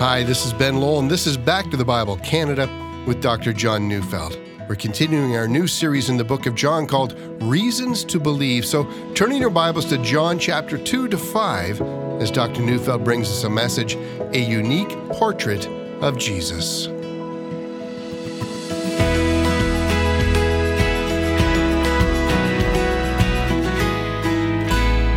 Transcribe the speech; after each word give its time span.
Hi, 0.00 0.22
this 0.22 0.46
is 0.46 0.52
Ben 0.52 0.76
Lowell, 0.76 1.00
and 1.00 1.10
this 1.10 1.26
is 1.26 1.36
Back 1.36 1.72
to 1.72 1.76
the 1.76 1.84
Bible 1.84 2.18
Canada 2.18 2.70
with 3.04 3.20
Dr. 3.20 3.52
John 3.52 3.88
Neufeld. 3.88 4.38
We're 4.68 4.76
continuing 4.76 5.34
our 5.34 5.48
new 5.48 5.66
series 5.66 6.08
in 6.08 6.16
the 6.16 6.22
book 6.22 6.46
of 6.46 6.54
John 6.54 6.86
called 6.86 7.18
Reasons 7.42 8.04
to 8.04 8.20
Believe. 8.20 8.64
So, 8.64 8.84
turning 9.14 9.40
your 9.40 9.50
Bibles 9.50 9.86
to 9.86 9.98
John 9.98 10.38
chapter 10.38 10.78
2 10.78 11.08
to 11.08 11.18
5 11.18 11.80
as 12.22 12.30
Dr. 12.30 12.62
Neufeld 12.62 13.02
brings 13.02 13.28
us 13.28 13.42
a 13.42 13.50
message, 13.50 13.96
a 14.34 14.38
unique 14.38 14.90
portrait 15.08 15.66
of 16.00 16.16
Jesus. 16.16 16.86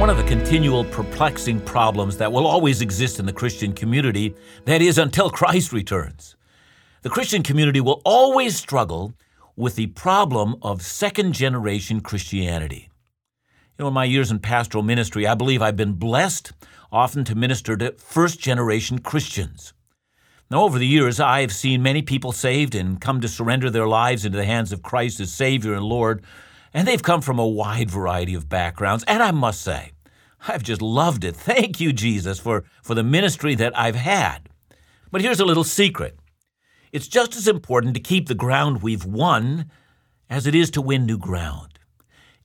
One 0.01 0.09
of 0.09 0.17
the 0.17 0.23
continual 0.23 0.83
perplexing 0.83 1.59
problems 1.61 2.17
that 2.17 2.31
will 2.31 2.47
always 2.47 2.81
exist 2.81 3.19
in 3.19 3.27
the 3.27 3.31
Christian 3.31 3.71
community, 3.71 4.33
that 4.65 4.81
is, 4.81 4.97
until 4.97 5.29
Christ 5.29 5.71
returns. 5.71 6.35
The 7.03 7.09
Christian 7.11 7.43
community 7.43 7.81
will 7.81 8.01
always 8.03 8.55
struggle 8.55 9.13
with 9.55 9.75
the 9.75 9.85
problem 9.85 10.55
of 10.63 10.81
second 10.81 11.33
generation 11.33 12.01
Christianity. 12.01 12.89
You 13.77 13.83
know, 13.83 13.89
in 13.89 13.93
my 13.93 14.05
years 14.05 14.31
in 14.31 14.39
pastoral 14.39 14.83
ministry, 14.83 15.27
I 15.27 15.35
believe 15.35 15.61
I've 15.61 15.77
been 15.77 15.93
blessed 15.93 16.51
often 16.91 17.23
to 17.25 17.35
minister 17.35 17.77
to 17.77 17.91
first 17.91 18.39
generation 18.39 18.97
Christians. 18.97 19.71
Now, 20.49 20.63
over 20.63 20.79
the 20.79 20.87
years, 20.87 21.19
I 21.19 21.41
have 21.41 21.53
seen 21.53 21.83
many 21.83 22.01
people 22.01 22.31
saved 22.31 22.73
and 22.73 22.99
come 22.99 23.21
to 23.21 23.27
surrender 23.27 23.69
their 23.69 23.87
lives 23.87 24.25
into 24.25 24.39
the 24.39 24.45
hands 24.45 24.71
of 24.71 24.81
Christ 24.81 25.19
as 25.19 25.31
Savior 25.31 25.75
and 25.75 25.85
Lord 25.85 26.23
and 26.73 26.87
they've 26.87 27.03
come 27.03 27.21
from 27.21 27.39
a 27.39 27.47
wide 27.47 27.89
variety 27.89 28.33
of 28.33 28.49
backgrounds. 28.49 29.03
And 29.07 29.21
I 29.21 29.31
must 29.31 29.61
say, 29.61 29.91
I've 30.47 30.63
just 30.63 30.81
loved 30.81 31.23
it. 31.23 31.35
Thank 31.35 31.79
you, 31.79 31.93
Jesus, 31.93 32.39
for, 32.39 32.63
for 32.81 32.95
the 32.95 33.03
ministry 33.03 33.55
that 33.55 33.77
I've 33.77 33.95
had. 33.95 34.49
But 35.11 35.21
here's 35.21 35.39
a 35.39 35.45
little 35.45 35.63
secret 35.63 36.17
it's 36.91 37.07
just 37.07 37.37
as 37.37 37.47
important 37.47 37.93
to 37.93 38.01
keep 38.01 38.27
the 38.27 38.35
ground 38.35 38.81
we've 38.81 39.05
won 39.05 39.71
as 40.29 40.45
it 40.45 40.55
is 40.55 40.69
to 40.71 40.81
win 40.81 41.05
new 41.05 41.17
ground. 41.17 41.79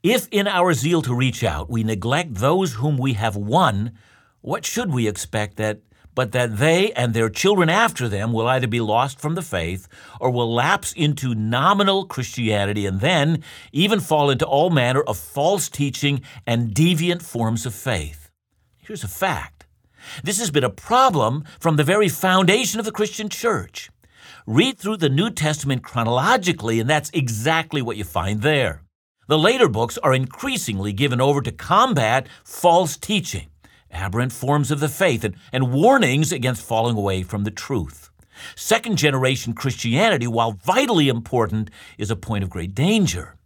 If 0.03 0.29
in 0.31 0.47
our 0.47 0.73
zeal 0.73 1.03
to 1.03 1.15
reach 1.15 1.43
out 1.43 1.71
we 1.71 1.83
neglect 1.83 2.35
those 2.35 2.75
whom 2.75 2.97
we 2.97 3.15
have 3.15 3.37
won, 3.37 3.93
what 4.41 4.65
should 4.65 4.93
we 4.93 5.09
expect 5.09 5.57
that 5.57 5.81
but 6.17 6.33
that 6.33 6.57
they 6.57 6.91
and 6.93 7.13
their 7.13 7.29
children 7.29 7.69
after 7.69 8.09
them 8.09 8.33
will 8.33 8.49
either 8.49 8.67
be 8.67 8.81
lost 8.81 9.21
from 9.21 9.37
the 9.37 9.43
faith 9.43 9.87
or 10.19 10.31
will 10.31 10.53
lapse 10.53 10.93
into 10.95 11.35
nominal 11.35 12.07
Christianity 12.07 12.87
and 12.87 13.01
then 13.01 13.45
even 13.71 14.01
fall 14.01 14.31
into 14.31 14.47
all 14.47 14.71
manner 14.71 15.03
of 15.03 15.19
false 15.19 15.69
teaching 15.69 16.23
and 16.47 16.75
deviant 16.75 17.23
forms 17.23 17.67
of 17.67 17.75
faith. 17.75 18.31
Here's 18.79 19.05
a 19.05 19.09
fact 19.09 19.67
this 20.25 20.39
has 20.39 20.51
been 20.51 20.65
a 20.65 20.71
problem 20.71 21.45
from 21.61 21.77
the 21.77 21.85
very 21.85 22.09
foundation 22.09 22.81
of 22.81 22.87
the 22.87 22.93
Christian 22.93 23.29
church. 23.29 23.91
Read 24.47 24.79
through 24.79 24.97
the 24.97 25.09
New 25.09 25.31
Testament 25.31 25.83
chronologically, 25.83 26.81
and 26.81 26.89
that's 26.89 27.11
exactly 27.13 27.83
what 27.83 27.97
you 27.97 28.05
find 28.05 28.41
there. 28.41 28.83
The 29.29 29.37
later 29.37 29.69
books 29.69 29.99
are 29.99 30.15
increasingly 30.15 30.93
given 30.93 31.21
over 31.21 31.43
to 31.43 31.51
combat 31.51 32.29
false 32.45 32.97
teaching 32.97 33.49
aberrant 33.91 34.33
forms 34.33 34.71
of 34.71 34.81
the 34.81 34.89
faith, 34.89 35.25
and, 35.25 35.37
and 35.53 35.73
warnings 35.73 36.33
against 36.33 36.65
falling 36.65 36.97
away 36.97 37.23
from 37.23 37.45
the 37.45 37.51
truth. 37.51 38.11
Second 38.55 38.97
generation 38.97 39.55
Christianity, 39.55 40.27
while 40.27 40.53
vitally 40.53 41.09
important, 41.09 41.71
is 41.99 42.11
a 42.11 42.17
point 42.17 42.45
of 42.45 42.51
great 42.51 42.75
danger. 42.75 43.37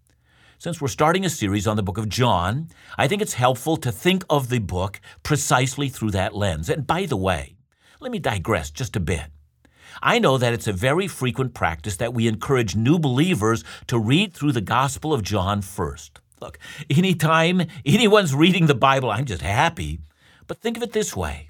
Since 0.59 0.81
we're 0.81 0.89
starting 0.89 1.25
a 1.25 1.31
series 1.31 1.67
on 1.67 1.77
the 1.77 1.83
book 1.83 1.97
of 1.97 2.09
John, 2.09 2.69
I 2.99 3.09
think 3.09 3.23
it's 3.23 3.35
helpful 3.35 3.77
to 3.79 3.91
think 3.91 4.25
of 4.29 4.49
the 4.49 4.59
book 4.59 5.01
precisely 5.23 5.89
through 5.89 6.11
that 6.11 6.35
lens. 6.35 6.69
And 6.69 6.87
by 6.87 7.07
the 7.07 7.17
way, 7.17 7.57
let 7.99 8.13
me 8.13 8.19
digress 8.19 8.71
just 8.71 8.97
a 8.97 9.01
bit. 9.01 9.27
I 10.03 10.19
know 10.19 10.39
that 10.39 10.53
it's 10.53 10.67
a 10.67 10.73
very 10.73 11.09
frequent 11.09 11.55
practice 11.55 11.97
that 11.97 12.15
we 12.15 12.27
encourage 12.27 12.77
new 12.77 12.99
believers 12.99 13.65
to 13.87 13.99
read 13.99 14.35
through 14.35 14.53
the 14.53 14.61
Gospel 14.61 15.13
of 15.13 15.23
John 15.23 15.63
first. 15.63 16.21
Look, 16.41 16.59
anytime 16.89 17.63
anyone's 17.87 18.35
reading 18.35 18.67
the 18.67 18.75
Bible, 18.75 19.11
I'm 19.11 19.25
just 19.25 19.43
happy 19.43 20.01
but 20.51 20.61
think 20.61 20.77
of 20.77 20.83
it 20.83 20.91
this 20.93 21.15
way 21.15 21.49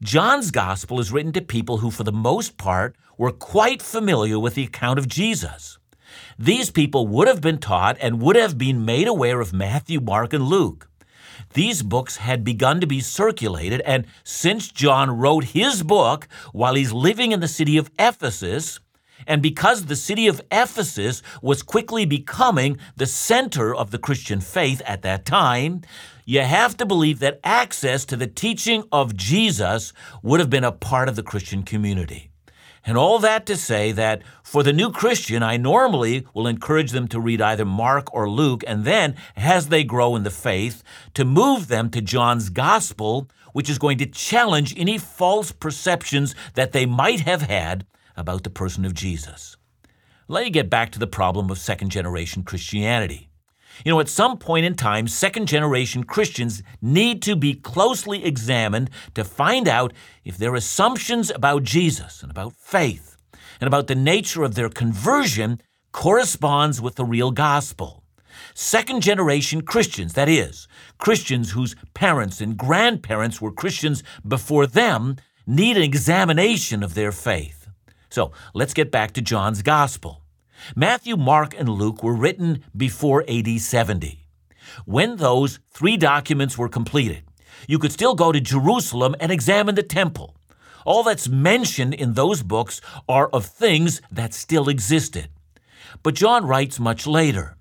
John's 0.00 0.52
gospel 0.52 1.00
is 1.00 1.10
written 1.10 1.32
to 1.32 1.42
people 1.42 1.78
who, 1.78 1.90
for 1.90 2.04
the 2.04 2.12
most 2.12 2.56
part, 2.56 2.94
were 3.18 3.32
quite 3.32 3.82
familiar 3.82 4.38
with 4.38 4.54
the 4.54 4.62
account 4.62 5.00
of 5.00 5.08
Jesus. 5.08 5.78
These 6.38 6.70
people 6.70 7.08
would 7.08 7.26
have 7.26 7.40
been 7.40 7.58
taught 7.58 7.96
and 8.00 8.22
would 8.22 8.36
have 8.36 8.56
been 8.56 8.84
made 8.84 9.08
aware 9.08 9.40
of 9.40 9.52
Matthew, 9.52 10.00
Mark, 10.00 10.32
and 10.32 10.44
Luke. 10.44 10.88
These 11.54 11.82
books 11.82 12.18
had 12.18 12.44
begun 12.44 12.80
to 12.80 12.86
be 12.86 13.00
circulated, 13.00 13.80
and 13.80 14.06
since 14.22 14.70
John 14.70 15.10
wrote 15.10 15.46
his 15.46 15.82
book 15.82 16.28
while 16.52 16.76
he's 16.76 16.92
living 16.92 17.32
in 17.32 17.40
the 17.40 17.48
city 17.48 17.76
of 17.76 17.90
Ephesus, 17.98 18.78
and 19.26 19.42
because 19.42 19.86
the 19.86 19.96
city 19.96 20.26
of 20.26 20.40
Ephesus 20.50 21.22
was 21.42 21.62
quickly 21.62 22.04
becoming 22.04 22.78
the 22.96 23.06
center 23.06 23.74
of 23.74 23.90
the 23.90 23.98
Christian 23.98 24.40
faith 24.40 24.82
at 24.86 25.02
that 25.02 25.24
time, 25.24 25.82
you 26.24 26.40
have 26.40 26.76
to 26.78 26.86
believe 26.86 27.20
that 27.20 27.40
access 27.44 28.04
to 28.06 28.16
the 28.16 28.26
teaching 28.26 28.84
of 28.90 29.16
Jesus 29.16 29.92
would 30.22 30.40
have 30.40 30.50
been 30.50 30.64
a 30.64 30.72
part 30.72 31.08
of 31.08 31.16
the 31.16 31.22
Christian 31.22 31.62
community. 31.62 32.30
And 32.84 32.96
all 32.96 33.18
that 33.18 33.46
to 33.46 33.56
say 33.56 33.90
that 33.92 34.22
for 34.44 34.62
the 34.62 34.72
new 34.72 34.92
Christian, 34.92 35.42
I 35.42 35.56
normally 35.56 36.24
will 36.34 36.46
encourage 36.46 36.92
them 36.92 37.08
to 37.08 37.20
read 37.20 37.40
either 37.40 37.64
Mark 37.64 38.14
or 38.14 38.30
Luke, 38.30 38.62
and 38.64 38.84
then, 38.84 39.16
as 39.34 39.68
they 39.68 39.82
grow 39.82 40.14
in 40.14 40.22
the 40.22 40.30
faith, 40.30 40.84
to 41.14 41.24
move 41.24 41.66
them 41.66 41.90
to 41.90 42.00
John's 42.00 42.48
Gospel, 42.48 43.28
which 43.52 43.68
is 43.68 43.78
going 43.78 43.98
to 43.98 44.06
challenge 44.06 44.72
any 44.78 44.98
false 44.98 45.50
perceptions 45.50 46.36
that 46.54 46.70
they 46.70 46.86
might 46.86 47.20
have 47.20 47.42
had 47.42 47.86
about 48.16 48.44
the 48.44 48.50
person 48.50 48.84
of 48.84 48.94
Jesus. 48.94 49.56
Let 50.28 50.44
me 50.44 50.50
get 50.50 50.70
back 50.70 50.90
to 50.92 50.98
the 50.98 51.06
problem 51.06 51.50
of 51.50 51.58
second 51.58 51.90
generation 51.90 52.42
Christianity. 52.42 53.30
You 53.84 53.92
know, 53.92 54.00
at 54.00 54.08
some 54.08 54.38
point 54.38 54.64
in 54.64 54.74
time, 54.74 55.06
second 55.06 55.46
generation 55.46 56.04
Christians 56.04 56.62
need 56.80 57.22
to 57.22 57.36
be 57.36 57.54
closely 57.54 58.24
examined 58.24 58.90
to 59.14 59.24
find 59.24 59.68
out 59.68 59.92
if 60.24 60.38
their 60.38 60.54
assumptions 60.54 61.30
about 61.30 61.62
Jesus 61.62 62.22
and 62.22 62.30
about 62.30 62.54
faith 62.54 63.16
and 63.60 63.68
about 63.68 63.86
the 63.86 63.94
nature 63.94 64.42
of 64.44 64.54
their 64.54 64.68
conversion 64.68 65.60
corresponds 65.92 66.80
with 66.80 66.96
the 66.96 67.04
real 67.04 67.30
gospel. 67.30 68.02
Second 68.54 69.02
generation 69.02 69.62
Christians, 69.62 70.14
that 70.14 70.28
is, 70.28 70.66
Christians 70.98 71.52
whose 71.52 71.76
parents 71.94 72.40
and 72.40 72.56
grandparents 72.56 73.40
were 73.40 73.52
Christians 73.52 74.02
before 74.26 74.66
them, 74.66 75.16
need 75.46 75.76
an 75.76 75.82
examination 75.82 76.82
of 76.82 76.94
their 76.94 77.12
faith. 77.12 77.55
So 78.16 78.32
let's 78.54 78.72
get 78.72 78.90
back 78.90 79.12
to 79.12 79.20
John's 79.20 79.60
gospel. 79.60 80.22
Matthew, 80.74 81.18
Mark, 81.18 81.54
and 81.54 81.68
Luke 81.68 82.02
were 82.02 82.14
written 82.14 82.64
before 82.74 83.22
AD 83.28 83.60
70. 83.60 84.24
When 84.86 85.16
those 85.16 85.58
three 85.68 85.98
documents 85.98 86.56
were 86.56 86.70
completed, 86.70 87.24
you 87.68 87.78
could 87.78 87.92
still 87.92 88.14
go 88.14 88.32
to 88.32 88.40
Jerusalem 88.40 89.16
and 89.20 89.30
examine 89.30 89.74
the 89.74 89.82
temple. 89.82 90.34
All 90.86 91.02
that's 91.02 91.28
mentioned 91.28 91.92
in 91.92 92.14
those 92.14 92.42
books 92.42 92.80
are 93.06 93.28
of 93.34 93.44
things 93.44 94.00
that 94.10 94.32
still 94.32 94.70
existed. 94.70 95.28
But 96.02 96.14
John 96.14 96.46
writes 96.46 96.80
much 96.80 97.06
later. 97.06 97.58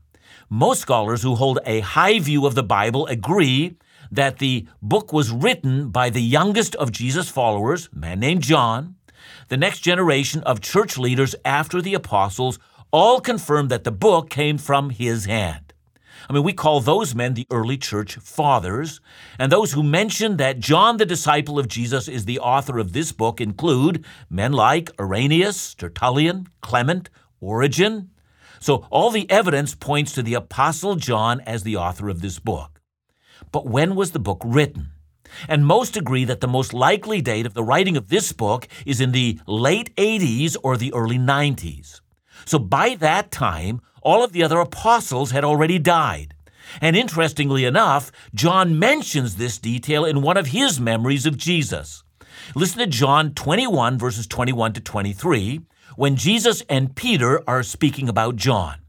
Most 0.50 0.80
scholars 0.80 1.22
who 1.22 1.36
hold 1.36 1.60
a 1.66 1.82
high 1.82 2.20
view 2.20 2.46
of 2.46 2.56
the 2.56 2.64
Bible 2.64 3.08
agree 3.08 3.76
that 4.10 4.40
the 4.40 4.68
book 4.82 5.12
was 5.12 5.32
written 5.32 5.90
by 5.90 6.10
the 6.10 6.22
youngest 6.22 6.76
of 6.76 6.94
Jesus' 6.94 7.28
followers, 7.28 7.90
a 7.94 8.00
man 8.00 8.22
named 8.22 8.42
John. 8.42 8.96
The 9.50 9.58
next 9.58 9.80
generation 9.80 10.42
of 10.44 10.62
church 10.62 10.98
leaders 10.98 11.36
after 11.44 11.82
the 11.82 11.94
apostles 11.94 12.60
all 12.92 13.20
confirm 13.20 13.68
that 13.68 13.84
the 13.84 13.92
book 13.92 14.30
came 14.30 14.58
from 14.58 14.90
his 14.90 15.26
hand. 15.26 15.74
I 16.30 16.34
mean, 16.34 16.44
we 16.44 16.54
call 16.54 16.80
those 16.80 17.14
men 17.14 17.34
the 17.34 17.46
early 17.52 17.78
church 17.78 18.16
fathers, 18.16 19.00
and 19.38 19.52
those 19.52 19.74
who 19.74 19.84
mention 19.84 20.38
that 20.38 20.60
John, 20.60 20.98
the 20.98 21.06
disciple 21.06 21.60
of 21.60 21.68
Jesus, 21.68 22.08
is 22.08 22.26
the 22.26 22.40
author 22.40 22.80
of 22.80 22.94
this 22.94 23.12
book 23.12 23.40
include 23.40 24.04
men 24.30 24.52
like 24.52 24.90
Irenaeus, 25.00 25.76
Tertullian, 25.76 26.48
Clement, 26.62 27.10
Origen. 27.40 28.10
So 28.60 28.88
all 28.90 29.12
the 29.12 29.30
evidence 29.30 29.76
points 29.76 30.14
to 30.14 30.24
the 30.24 30.34
Apostle 30.34 30.96
John 30.96 31.42
as 31.42 31.64
the 31.64 31.76
author 31.76 32.10
of 32.10 32.22
this 32.22 32.40
book. 32.40 32.82
But 33.52 33.68
when 33.68 33.96
was 33.96 34.12
the 34.12 34.20
book 34.20 34.42
written? 34.44 34.92
And 35.48 35.66
most 35.66 35.98
agree 35.98 36.26
that 36.26 36.42
the 36.42 36.48
most 36.48 36.74
likely 36.74 37.22
date 37.22 37.46
of 37.46 37.54
the 37.54 37.64
writing 37.64 37.98
of 37.98 38.10
this 38.10 38.32
book 38.32 38.68
is 38.86 39.02
in 39.02 39.12
the 39.12 39.40
late 39.48 39.96
80s 39.96 40.56
or 40.64 40.78
the 40.78 40.94
early 40.94 41.18
90s. 41.18 42.02
So 42.46 42.60
by 42.60 42.96
that 42.96 43.32
time, 43.32 43.82
all 44.02 44.24
of 44.24 44.32
the 44.32 44.44
other 44.44 44.60
apostles 44.60 45.32
had 45.32 45.44
already 45.44 45.80
died. 45.80 46.36
And 46.82 46.96
interestingly 46.96 47.66
enough, 47.66 48.12
John 48.34 48.78
mentions 48.80 49.36
this 49.36 49.58
detail 49.58 50.06
in 50.06 50.22
one 50.22 50.38
of 50.38 50.48
his 50.48 50.80
memories 50.80 51.26
of 51.26 51.38
Jesus. 51.38 52.04
Listen 52.56 52.80
to 52.80 52.88
John 52.88 53.34
21, 53.34 53.98
verses 53.98 54.28
21 54.28 54.74
to 54.74 54.82
23, 54.82 55.62
when 55.96 56.16
Jesus 56.16 56.62
and 56.70 56.96
Peter 56.96 57.42
are 57.48 57.64
speaking 57.64 58.10
about 58.10 58.36
John. 58.36 58.80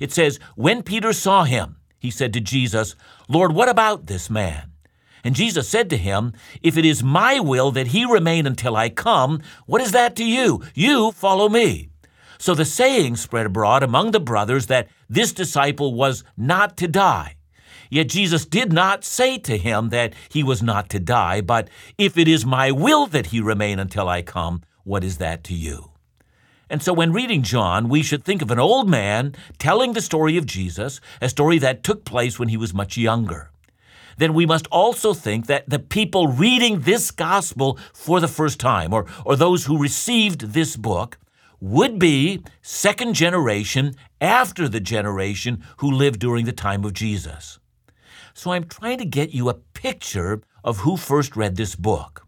It 0.00 0.12
says, 0.12 0.40
When 0.56 0.82
Peter 0.82 1.12
saw 1.12 1.44
him, 1.44 1.76
he 1.98 2.10
said 2.10 2.32
to 2.32 2.40
Jesus, 2.40 2.96
Lord, 3.28 3.52
what 3.52 3.68
about 3.68 4.06
this 4.06 4.28
man? 4.28 4.73
And 5.24 5.34
Jesus 5.34 5.66
said 5.66 5.88
to 5.90 5.96
him, 5.96 6.34
If 6.62 6.76
it 6.76 6.84
is 6.84 7.02
my 7.02 7.40
will 7.40 7.70
that 7.72 7.88
he 7.88 8.04
remain 8.04 8.46
until 8.46 8.76
I 8.76 8.90
come, 8.90 9.40
what 9.66 9.80
is 9.80 9.92
that 9.92 10.14
to 10.16 10.24
you? 10.24 10.62
You 10.74 11.12
follow 11.12 11.48
me. 11.48 11.88
So 12.38 12.54
the 12.54 12.66
saying 12.66 13.16
spread 13.16 13.46
abroad 13.46 13.82
among 13.82 14.10
the 14.10 14.20
brothers 14.20 14.66
that 14.66 14.88
this 15.08 15.32
disciple 15.32 15.94
was 15.94 16.24
not 16.36 16.76
to 16.76 16.86
die. 16.86 17.36
Yet 17.88 18.08
Jesus 18.08 18.44
did 18.44 18.72
not 18.72 19.04
say 19.04 19.38
to 19.38 19.56
him 19.56 19.88
that 19.90 20.14
he 20.28 20.42
was 20.42 20.62
not 20.62 20.88
to 20.90 20.98
die, 20.98 21.40
but 21.40 21.68
if 21.96 22.18
it 22.18 22.28
is 22.28 22.44
my 22.44 22.70
will 22.70 23.06
that 23.06 23.26
he 23.26 23.40
remain 23.40 23.78
until 23.78 24.08
I 24.08 24.20
come, 24.20 24.62
what 24.82 25.04
is 25.04 25.18
that 25.18 25.44
to 25.44 25.54
you? 25.54 25.92
And 26.68 26.82
so 26.82 26.92
when 26.92 27.12
reading 27.12 27.42
John, 27.42 27.88
we 27.88 28.02
should 28.02 28.24
think 28.24 28.42
of 28.42 28.50
an 28.50 28.58
old 28.58 28.88
man 28.88 29.34
telling 29.58 29.92
the 29.92 30.00
story 30.00 30.36
of 30.36 30.44
Jesus, 30.44 31.00
a 31.22 31.28
story 31.28 31.58
that 31.58 31.82
took 31.82 32.04
place 32.04 32.38
when 32.38 32.48
he 32.48 32.56
was 32.56 32.74
much 32.74 32.96
younger. 32.96 33.50
Then 34.18 34.34
we 34.34 34.46
must 34.46 34.66
also 34.68 35.14
think 35.14 35.46
that 35.46 35.68
the 35.68 35.78
people 35.78 36.28
reading 36.28 36.80
this 36.80 37.10
gospel 37.10 37.78
for 37.92 38.20
the 38.20 38.28
first 38.28 38.60
time, 38.60 38.92
or, 38.92 39.06
or 39.24 39.36
those 39.36 39.66
who 39.66 39.78
received 39.78 40.52
this 40.52 40.76
book, 40.76 41.18
would 41.60 41.98
be 41.98 42.42
second 42.60 43.14
generation 43.14 43.94
after 44.20 44.68
the 44.68 44.80
generation 44.80 45.64
who 45.78 45.90
lived 45.90 46.20
during 46.20 46.44
the 46.44 46.52
time 46.52 46.84
of 46.84 46.92
Jesus. 46.92 47.58
So 48.34 48.52
I'm 48.52 48.64
trying 48.64 48.98
to 48.98 49.04
get 49.04 49.32
you 49.32 49.48
a 49.48 49.54
picture 49.54 50.42
of 50.62 50.78
who 50.78 50.96
first 50.96 51.36
read 51.36 51.56
this 51.56 51.74
book. 51.74 52.26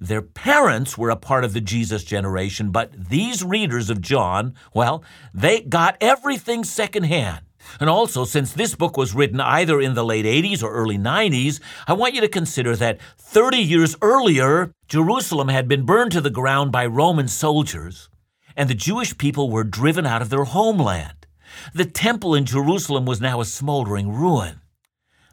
Their 0.00 0.22
parents 0.22 0.98
were 0.98 1.10
a 1.10 1.16
part 1.16 1.44
of 1.44 1.52
the 1.52 1.60
Jesus 1.60 2.04
generation, 2.04 2.70
but 2.70 2.92
these 2.92 3.44
readers 3.44 3.90
of 3.90 4.00
John, 4.00 4.54
well, 4.72 5.04
they 5.32 5.60
got 5.60 5.96
everything 6.00 6.64
secondhand. 6.64 7.40
And 7.80 7.90
also, 7.90 8.24
since 8.24 8.52
this 8.52 8.74
book 8.74 8.96
was 8.96 9.14
written 9.14 9.40
either 9.40 9.80
in 9.80 9.94
the 9.94 10.04
late 10.04 10.24
80s 10.24 10.62
or 10.62 10.72
early 10.72 10.98
90s, 10.98 11.60
I 11.86 11.92
want 11.92 12.14
you 12.14 12.20
to 12.20 12.28
consider 12.28 12.76
that 12.76 13.00
30 13.18 13.58
years 13.58 13.96
earlier, 14.00 14.72
Jerusalem 14.88 15.48
had 15.48 15.68
been 15.68 15.84
burned 15.84 16.12
to 16.12 16.20
the 16.20 16.30
ground 16.30 16.72
by 16.72 16.86
Roman 16.86 17.28
soldiers, 17.28 18.08
and 18.56 18.70
the 18.70 18.74
Jewish 18.74 19.16
people 19.18 19.50
were 19.50 19.64
driven 19.64 20.06
out 20.06 20.22
of 20.22 20.30
their 20.30 20.44
homeland. 20.44 21.26
The 21.74 21.84
temple 21.84 22.34
in 22.34 22.44
Jerusalem 22.44 23.06
was 23.06 23.20
now 23.20 23.40
a 23.40 23.44
smoldering 23.44 24.12
ruin. 24.12 24.60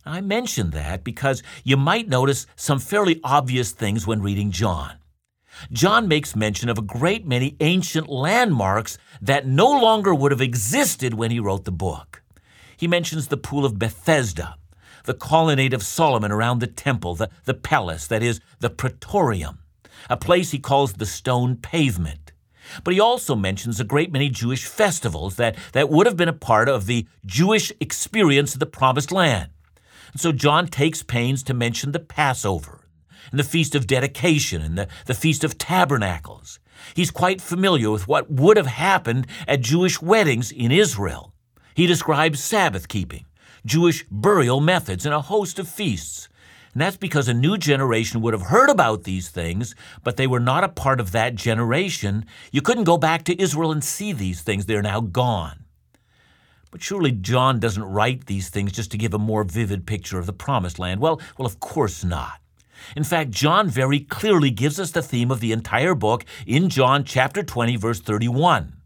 I 0.05 0.21
mention 0.21 0.71
that 0.71 1.03
because 1.03 1.43
you 1.63 1.77
might 1.77 2.07
notice 2.09 2.47
some 2.55 2.79
fairly 2.79 3.19
obvious 3.23 3.71
things 3.71 4.07
when 4.07 4.21
reading 4.21 4.51
John. 4.51 4.93
John 5.71 6.07
makes 6.07 6.35
mention 6.35 6.69
of 6.69 6.77
a 6.77 6.83
great 6.83 7.27
many 7.27 7.55
ancient 7.59 8.09
landmarks 8.09 8.97
that 9.21 9.45
no 9.45 9.69
longer 9.69 10.13
would 10.13 10.31
have 10.31 10.41
existed 10.41 11.13
when 11.13 11.29
he 11.29 11.39
wrote 11.39 11.65
the 11.65 11.71
book. 11.71 12.20
He 12.81 12.87
mentions 12.87 13.27
the 13.27 13.37
Pool 13.37 13.63
of 13.63 13.77
Bethesda, 13.77 14.55
the 15.03 15.13
colonnade 15.13 15.71
of 15.71 15.83
Solomon 15.83 16.31
around 16.31 16.61
the 16.61 16.65
temple, 16.65 17.13
the, 17.13 17.29
the 17.45 17.53
palace, 17.53 18.07
that 18.07 18.23
is, 18.23 18.41
the 18.59 18.71
Praetorium, 18.71 19.59
a 20.09 20.17
place 20.17 20.49
he 20.49 20.57
calls 20.57 20.93
the 20.93 21.05
stone 21.05 21.57
pavement. 21.57 22.31
But 22.83 22.95
he 22.95 22.99
also 22.99 23.35
mentions 23.35 23.79
a 23.79 23.83
great 23.83 24.11
many 24.11 24.29
Jewish 24.29 24.65
festivals 24.65 25.35
that, 25.35 25.57
that 25.73 25.91
would 25.91 26.07
have 26.07 26.17
been 26.17 26.27
a 26.27 26.33
part 26.33 26.67
of 26.67 26.87
the 26.87 27.05
Jewish 27.23 27.71
experience 27.79 28.55
of 28.55 28.59
the 28.59 28.65
Promised 28.65 29.11
Land. 29.11 29.51
And 30.13 30.19
so 30.19 30.31
John 30.31 30.65
takes 30.65 31.03
pains 31.03 31.43
to 31.43 31.53
mention 31.53 31.91
the 31.91 31.99
Passover, 31.99 32.87
and 33.29 33.39
the 33.39 33.43
Feast 33.43 33.75
of 33.75 33.85
Dedication, 33.85 34.63
and 34.63 34.75
the, 34.75 34.87
the 35.05 35.13
Feast 35.13 35.43
of 35.43 35.59
Tabernacles. 35.59 36.59
He's 36.95 37.11
quite 37.11 37.41
familiar 37.41 37.91
with 37.91 38.07
what 38.07 38.31
would 38.31 38.57
have 38.57 38.65
happened 38.65 39.27
at 39.47 39.61
Jewish 39.61 40.01
weddings 40.01 40.51
in 40.51 40.71
Israel. 40.71 41.30
He 41.73 41.87
describes 41.87 42.43
Sabbath 42.43 42.87
keeping, 42.87 43.25
Jewish 43.65 44.05
burial 44.09 44.59
methods, 44.59 45.05
and 45.05 45.13
a 45.13 45.21
host 45.21 45.59
of 45.59 45.67
feasts. 45.67 46.27
And 46.73 46.81
that's 46.81 46.97
because 46.97 47.27
a 47.27 47.33
new 47.33 47.57
generation 47.57 48.21
would 48.21 48.33
have 48.33 48.43
heard 48.43 48.69
about 48.69 49.03
these 49.03 49.29
things, 49.29 49.75
but 50.03 50.15
they 50.15 50.27
were 50.27 50.39
not 50.39 50.63
a 50.63 50.69
part 50.69 50.99
of 50.99 51.11
that 51.11 51.35
generation. 51.35 52.25
You 52.51 52.61
couldn't 52.61 52.85
go 52.85 52.97
back 52.97 53.23
to 53.25 53.41
Israel 53.41 53.71
and 53.71 53.83
see 53.83 54.13
these 54.13 54.41
things, 54.41 54.65
they're 54.65 54.81
now 54.81 55.01
gone. 55.01 55.65
But 56.71 56.81
surely 56.81 57.11
John 57.11 57.59
doesn't 57.59 57.83
write 57.83 58.27
these 58.27 58.49
things 58.49 58.71
just 58.71 58.91
to 58.91 58.97
give 58.97 59.13
a 59.13 59.19
more 59.19 59.43
vivid 59.43 59.85
picture 59.85 60.17
of 60.17 60.25
the 60.25 60.33
promised 60.33 60.79
land. 60.79 61.01
Well, 61.01 61.19
well, 61.37 61.45
of 61.45 61.59
course 61.59 62.05
not. 62.05 62.39
In 62.95 63.03
fact, 63.03 63.31
John 63.31 63.67
very 63.69 63.99
clearly 63.99 64.49
gives 64.49 64.79
us 64.79 64.91
the 64.91 65.03
theme 65.03 65.29
of 65.29 65.41
the 65.41 65.51
entire 65.51 65.93
book 65.93 66.25
in 66.47 66.69
John 66.69 67.03
chapter 67.03 67.43
20 67.43 67.75
verse 67.75 67.99
31. 67.99 68.80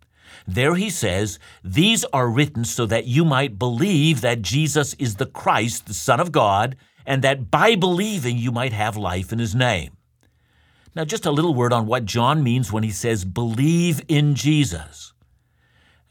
There 0.48 0.76
he 0.76 0.90
says, 0.90 1.40
These 1.64 2.06
are 2.06 2.30
written 2.30 2.66
so 2.66 2.86
that 2.86 3.06
you 3.06 3.26
might 3.26 3.58
believe 3.58 4.22
that 4.22 4.42
Jesus 4.42 4.94
is 4.96 5.16
the 5.16 5.26
Christ, 5.26 5.88
the 5.88 5.94
Son 5.94 6.20
of 6.20 6.32
God, 6.32 6.76
and 7.06 7.24
that 7.24 7.50
by 7.50 7.76
believing 7.76 8.38
you 8.38 8.52
might 8.52 8.74
have 8.74 8.96
life 8.96 9.32
in 9.32 9.40
his 9.40 9.56
name. 9.56 9.98
Now, 10.96 11.04
just 11.04 11.26
a 11.26 11.32
little 11.32 11.54
word 11.54 11.74
on 11.74 11.88
what 11.88 12.06
John 12.06 12.44
means 12.44 12.72
when 12.72 12.84
he 12.84 12.92
says, 12.92 13.26
believe 13.26 14.02
in 14.08 14.36
Jesus. 14.36 15.14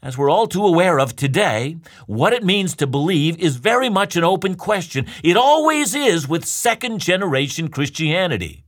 As 0.03 0.15
we're 0.15 0.29
all 0.29 0.45
too 0.45 0.63
aware 0.63 0.99
of 0.99 1.15
today, 1.15 1.77
what 2.05 2.33
it 2.33 2.43
means 2.43 2.75
to 2.75 2.85
believe 2.85 3.39
is 3.39 3.55
very 3.55 3.89
much 3.89 4.15
an 4.15 4.23
open 4.23 4.53
question. 4.53 5.07
It 5.23 5.35
always 5.35 5.95
is 5.95 6.27
with 6.27 6.45
second 6.45 6.99
generation 6.99 7.69
Christianity. 7.69 8.64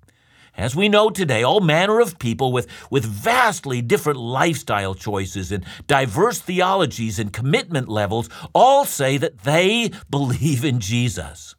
As 0.58 0.76
we 0.76 0.90
know 0.90 1.10
today, 1.10 1.44
all 1.44 1.60
manner 1.60 2.00
of 2.00 2.18
people 2.18 2.52
with, 2.52 2.68
with 2.90 3.06
vastly 3.06 3.82
different 3.82 4.20
lifestyle 4.20 4.96
choices 4.96 5.52
and 5.52 5.64
diverse 5.86 6.40
theologies 6.40 7.20
and 7.20 7.32
commitment 7.32 7.88
levels 7.88 8.30
all 8.54 8.84
say 8.84 9.18
that 9.18 9.44
they 9.44 9.92
believe 10.10 10.66
in 10.66 10.80
Jesus. 10.80 11.56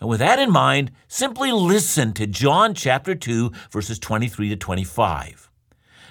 And 0.00 0.08
with 0.08 0.20
that 0.20 0.38
in 0.38 0.52
mind, 0.52 0.92
simply 1.08 1.50
listen 1.50 2.12
to 2.12 2.26
John 2.26 2.74
chapter 2.74 3.16
2, 3.16 3.50
verses 3.72 3.98
23 3.98 4.50
to 4.50 4.56
25. 4.56 5.50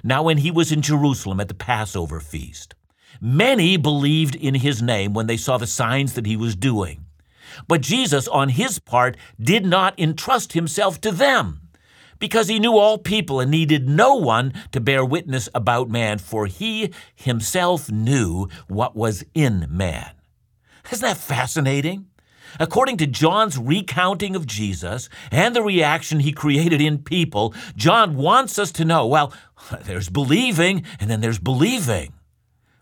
Now, 0.03 0.23
when 0.23 0.39
he 0.39 0.51
was 0.51 0.71
in 0.71 0.81
Jerusalem 0.81 1.39
at 1.39 1.47
the 1.47 1.53
Passover 1.53 2.19
feast, 2.19 2.75
Many 3.21 3.77
believed 3.77 4.35
in 4.35 4.55
his 4.55 4.81
name 4.81 5.13
when 5.13 5.27
they 5.27 5.37
saw 5.37 5.57
the 5.57 5.67
signs 5.67 6.13
that 6.13 6.25
he 6.25 6.37
was 6.37 6.55
doing. 6.55 7.05
But 7.67 7.81
Jesus, 7.81 8.27
on 8.27 8.49
his 8.49 8.79
part, 8.79 9.17
did 9.41 9.65
not 9.65 9.99
entrust 9.99 10.53
himself 10.53 11.01
to 11.01 11.11
them, 11.11 11.61
because 12.19 12.47
he 12.47 12.59
knew 12.59 12.77
all 12.77 12.97
people 12.97 13.39
and 13.39 13.51
needed 13.51 13.87
no 13.87 14.15
one 14.15 14.53
to 14.71 14.79
bear 14.79 15.03
witness 15.03 15.49
about 15.53 15.89
man, 15.89 16.17
for 16.17 16.45
he 16.45 16.93
himself 17.15 17.91
knew 17.91 18.47
what 18.67 18.95
was 18.95 19.23
in 19.33 19.67
man. 19.69 20.11
Isn't 20.91 21.07
that 21.07 21.17
fascinating? 21.17 22.07
According 22.59 22.97
to 22.97 23.07
John's 23.07 23.57
recounting 23.57 24.35
of 24.35 24.47
Jesus 24.47 25.09
and 25.31 25.55
the 25.55 25.61
reaction 25.61 26.21
he 26.21 26.31
created 26.31 26.81
in 26.81 26.99
people, 26.99 27.53
John 27.75 28.15
wants 28.15 28.57
us 28.57 28.71
to 28.73 28.85
know 28.85 29.05
well, 29.05 29.33
there's 29.83 30.09
believing 30.09 30.83
and 30.99 31.09
then 31.09 31.21
there's 31.21 31.39
believing. 31.39 32.13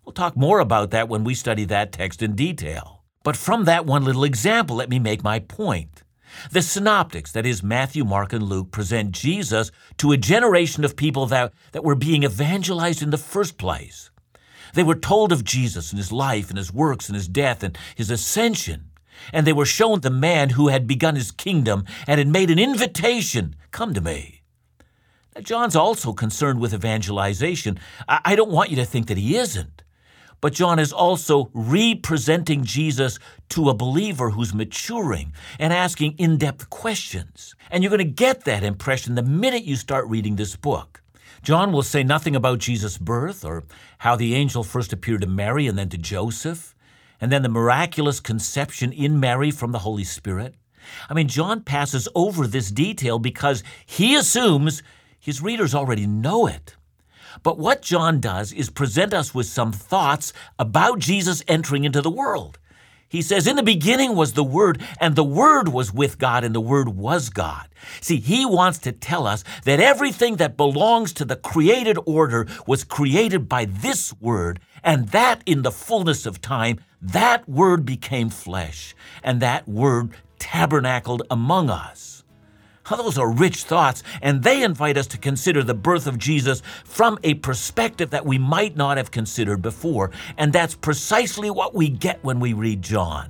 We'll 0.06 0.14
talk 0.14 0.38
more 0.38 0.60
about 0.60 0.92
that 0.92 1.10
when 1.10 1.24
we 1.24 1.34
study 1.34 1.66
that 1.66 1.92
text 1.92 2.22
in 2.22 2.36
detail. 2.36 3.04
But 3.24 3.36
from 3.36 3.66
that 3.66 3.88
one 3.88 4.06
little 4.06 4.24
example, 4.24 4.76
let 4.76 4.90
me 4.90 5.00
make 5.00 5.24
my 5.24 5.40
point. 5.40 6.04
The 6.52 6.62
synoptics, 6.62 7.32
that 7.32 7.46
is, 7.46 7.64
Matthew, 7.64 8.04
Mark, 8.04 8.34
and 8.34 8.44
Luke, 8.44 8.72
present 8.72 9.12
Jesus 9.12 9.72
to 9.98 10.12
a 10.12 10.18
generation 10.18 10.84
of 10.84 10.96
people 10.96 11.26
that, 11.28 11.54
that 11.72 11.84
were 11.84 11.96
being 11.96 12.24
evangelized 12.24 13.02
in 13.02 13.10
the 13.10 13.18
first 13.18 13.58
place. 13.58 14.12
They 14.74 14.84
were 14.84 14.96
told 14.96 15.32
of 15.32 15.44
Jesus 15.44 15.92
and 15.92 15.98
his 15.98 16.12
life 16.12 16.50
and 16.50 16.58
his 16.58 16.74
works 16.74 17.08
and 17.08 17.16
his 17.16 17.28
death 17.28 17.64
and 17.64 17.78
his 17.96 18.10
ascension. 18.10 18.92
And 19.32 19.48
they 19.48 19.54
were 19.54 19.66
shown 19.66 20.02
the 20.02 20.10
man 20.10 20.52
who 20.52 20.68
had 20.68 20.88
begun 20.88 21.16
his 21.16 21.32
kingdom 21.32 21.86
and 22.06 22.18
had 22.18 22.28
made 22.28 22.52
an 22.52 22.60
invitation 22.60 23.56
Come 23.76 23.94
to 23.94 24.00
me. 24.00 24.42
Now, 25.36 25.42
John's 25.42 25.76
also 25.76 26.14
concerned 26.14 26.62
with 26.62 26.74
evangelization. 26.74 27.78
I, 28.08 28.22
I 28.24 28.36
don't 28.38 28.50
want 28.50 28.70
you 28.70 28.78
to 28.78 28.86
think 28.86 29.08
that 29.08 29.18
he 29.18 29.36
isn't. 29.36 29.84
But 30.46 30.54
John 30.54 30.78
is 30.78 30.94
also 30.94 31.50
representing 31.56 32.66
Jesus 32.66 33.18
to 33.50 33.68
a 33.68 33.74
believer 33.74 34.30
who's 34.30 34.54
maturing 34.54 35.34
and 35.58 35.74
asking 35.74 36.20
in 36.20 36.38
depth 36.38 36.70
questions. 36.70 37.56
And 37.72 37.82
you're 37.82 37.90
going 37.90 37.98
to 37.98 38.04
get 38.06 38.44
that 38.44 38.62
impression 38.62 39.16
the 39.16 39.24
minute 39.24 39.64
you 39.64 39.76
start 39.76 40.08
reading 40.08 40.36
this 40.36 40.56
book. 40.56 41.02
John 41.42 41.72
will 41.72 41.82
say 41.82 42.04
nothing 42.04 42.36
about 42.36 42.60
Jesus' 42.60 43.00
birth 43.00 43.44
or 43.44 43.64
how 43.98 44.16
the 44.16 44.36
angel 44.36 44.64
first 44.64 44.94
appeared 44.94 45.22
to 45.22 45.28
Mary 45.28 45.66
and 45.66 45.80
then 45.80 45.90
to 45.90 45.98
Joseph, 45.98 46.76
and 47.20 47.32
then 47.32 47.42
the 47.42 47.50
miraculous 47.50 48.20
conception 48.20 48.92
in 48.92 49.20
Mary 49.20 49.50
from 49.50 49.72
the 49.72 49.80
Holy 49.80 50.04
Spirit. 50.04 50.54
I 51.10 51.16
mean, 51.16 51.28
John 51.28 51.64
passes 51.64 52.08
over 52.14 52.46
this 52.46 52.70
detail 52.70 53.18
because 53.18 53.64
he 53.84 54.14
assumes 54.14 54.84
his 55.20 55.42
readers 55.42 55.74
already 55.74 56.06
know 56.06 56.46
it. 56.46 56.75
But 57.44 57.58
what 57.58 57.82
John 57.82 58.20
does 58.20 58.52
is 58.54 58.70
present 58.70 59.14
us 59.14 59.34
with 59.34 59.46
some 59.46 59.72
thoughts 59.72 60.34
about 60.58 61.00
Jesus 61.00 61.44
entering 61.48 61.84
into 61.84 62.02
the 62.02 62.12
world. 62.12 62.60
He 63.08 63.22
says, 63.22 63.48
In 63.48 63.56
the 63.56 63.64
beginning 63.64 64.16
was 64.16 64.34
the 64.34 64.44
Word, 64.44 64.82
and 65.00 65.16
the 65.16 65.24
Word 65.24 65.70
was 65.70 65.94
with 65.94 66.18
God, 66.18 66.44
and 66.44 66.54
the 66.54 66.62
Word 66.62 66.90
was 66.90 67.30
God. 67.30 67.68
See, 68.02 68.20
he 68.20 68.46
wants 68.46 68.80
to 68.80 68.92
tell 68.92 69.28
us 69.28 69.44
that 69.64 69.80
everything 69.80 70.38
that 70.38 70.58
belongs 70.58 71.14
to 71.14 71.26
the 71.26 71.36
created 71.36 71.98
order 72.06 72.48
was 72.66 72.84
created 72.84 73.48
by 73.48 73.66
this 73.66 74.14
Word, 74.20 74.60
and 74.84 75.10
that 75.10 75.42
in 75.46 75.62
the 75.62 75.72
fullness 75.72 76.26
of 76.26 76.42
time, 76.42 76.80
that 77.02 77.48
Word 77.48 77.86
became 77.86 78.30
flesh, 78.30 78.96
and 79.24 79.40
that 79.42 79.68
Word 79.68 80.10
tabernacled 80.40 81.24
among 81.30 81.70
us. 81.70 82.15
Those 82.90 83.18
are 83.18 83.32
rich 83.32 83.64
thoughts, 83.64 84.04
and 84.22 84.44
they 84.44 84.62
invite 84.62 84.98
us 84.98 85.08
to 85.08 85.18
consider 85.18 85.64
the 85.64 85.74
birth 85.74 86.06
of 86.06 86.20
Jesus 86.20 86.62
from 86.84 87.18
a 87.24 87.34
perspective 87.36 88.12
that 88.12 88.26
we 88.26 88.38
might 88.38 88.78
not 88.78 88.98
have 88.98 89.10
considered 89.12 89.62
before. 89.62 90.12
And 90.38 90.54
that's 90.54 90.76
precisely 90.76 91.50
what 91.50 91.74
we 91.74 91.90
get 91.90 92.24
when 92.24 92.40
we 92.40 92.54
read 92.54 92.82
John. 92.82 93.30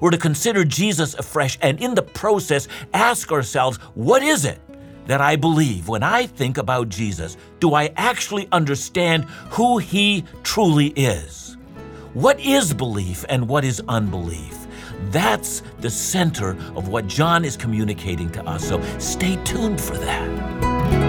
We're 0.00 0.10
to 0.10 0.18
consider 0.18 0.64
Jesus 0.64 1.14
afresh 1.14 1.58
and 1.62 1.80
in 1.80 1.94
the 1.94 2.02
process 2.02 2.68
ask 2.92 3.32
ourselves, 3.32 3.78
what 3.94 4.22
is 4.22 4.44
it 4.44 4.60
that 5.06 5.20
I 5.20 5.36
believe 5.36 5.88
when 5.88 6.02
I 6.02 6.26
think 6.26 6.58
about 6.58 6.88
Jesus? 6.88 7.36
Do 7.58 7.74
I 7.74 7.92
actually 7.96 8.48
understand 8.52 9.24
who 9.50 9.78
he 9.78 10.24
truly 10.42 10.88
is? 10.88 11.56
What 12.14 12.40
is 12.40 12.74
belief 12.74 13.24
and 13.28 13.48
what 13.48 13.64
is 13.64 13.82
unbelief? 13.88 14.59
That's 15.08 15.62
the 15.80 15.90
center 15.90 16.50
of 16.76 16.88
what 16.88 17.06
John 17.06 17.44
is 17.44 17.56
communicating 17.56 18.30
to 18.30 18.44
us. 18.44 18.68
So 18.68 18.80
stay 18.98 19.36
tuned 19.44 19.80
for 19.80 19.96
that. 19.96 21.00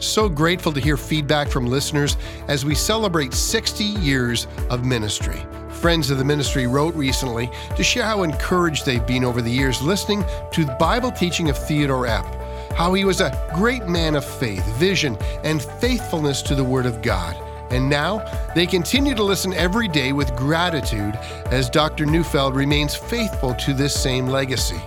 So 0.00 0.28
grateful 0.28 0.72
to 0.72 0.80
hear 0.80 0.96
feedback 0.96 1.48
from 1.48 1.66
listeners 1.66 2.16
as 2.48 2.64
we 2.64 2.74
celebrate 2.74 3.34
60 3.34 3.84
years 3.84 4.46
of 4.70 4.84
ministry. 4.84 5.44
Friends 5.70 6.10
of 6.10 6.18
the 6.18 6.24
ministry 6.24 6.66
wrote 6.66 6.94
recently 6.94 7.50
to 7.76 7.84
share 7.84 8.04
how 8.04 8.22
encouraged 8.22 8.86
they've 8.86 9.06
been 9.06 9.24
over 9.24 9.42
the 9.42 9.50
years 9.50 9.82
listening 9.82 10.24
to 10.52 10.64
the 10.64 10.76
Bible 10.78 11.10
teaching 11.12 11.50
of 11.50 11.58
Theodore 11.58 12.06
Epp 12.06 12.38
how 12.78 12.94
he 12.94 13.04
was 13.04 13.20
a 13.20 13.52
great 13.56 13.88
man 13.88 14.14
of 14.14 14.24
faith, 14.24 14.64
vision, 14.76 15.18
and 15.42 15.60
faithfulness 15.60 16.40
to 16.42 16.54
the 16.54 16.62
Word 16.62 16.86
of 16.86 17.02
God. 17.02 17.36
And 17.72 17.90
now 17.90 18.24
they 18.54 18.66
continue 18.66 19.16
to 19.16 19.24
listen 19.24 19.52
every 19.54 19.88
day 19.88 20.12
with 20.12 20.36
gratitude 20.36 21.16
as 21.46 21.68
Dr. 21.68 22.06
Neufeld 22.06 22.54
remains 22.54 22.94
faithful 22.94 23.52
to 23.54 23.74
this 23.74 24.00
same 24.00 24.28
legacy. 24.28 24.80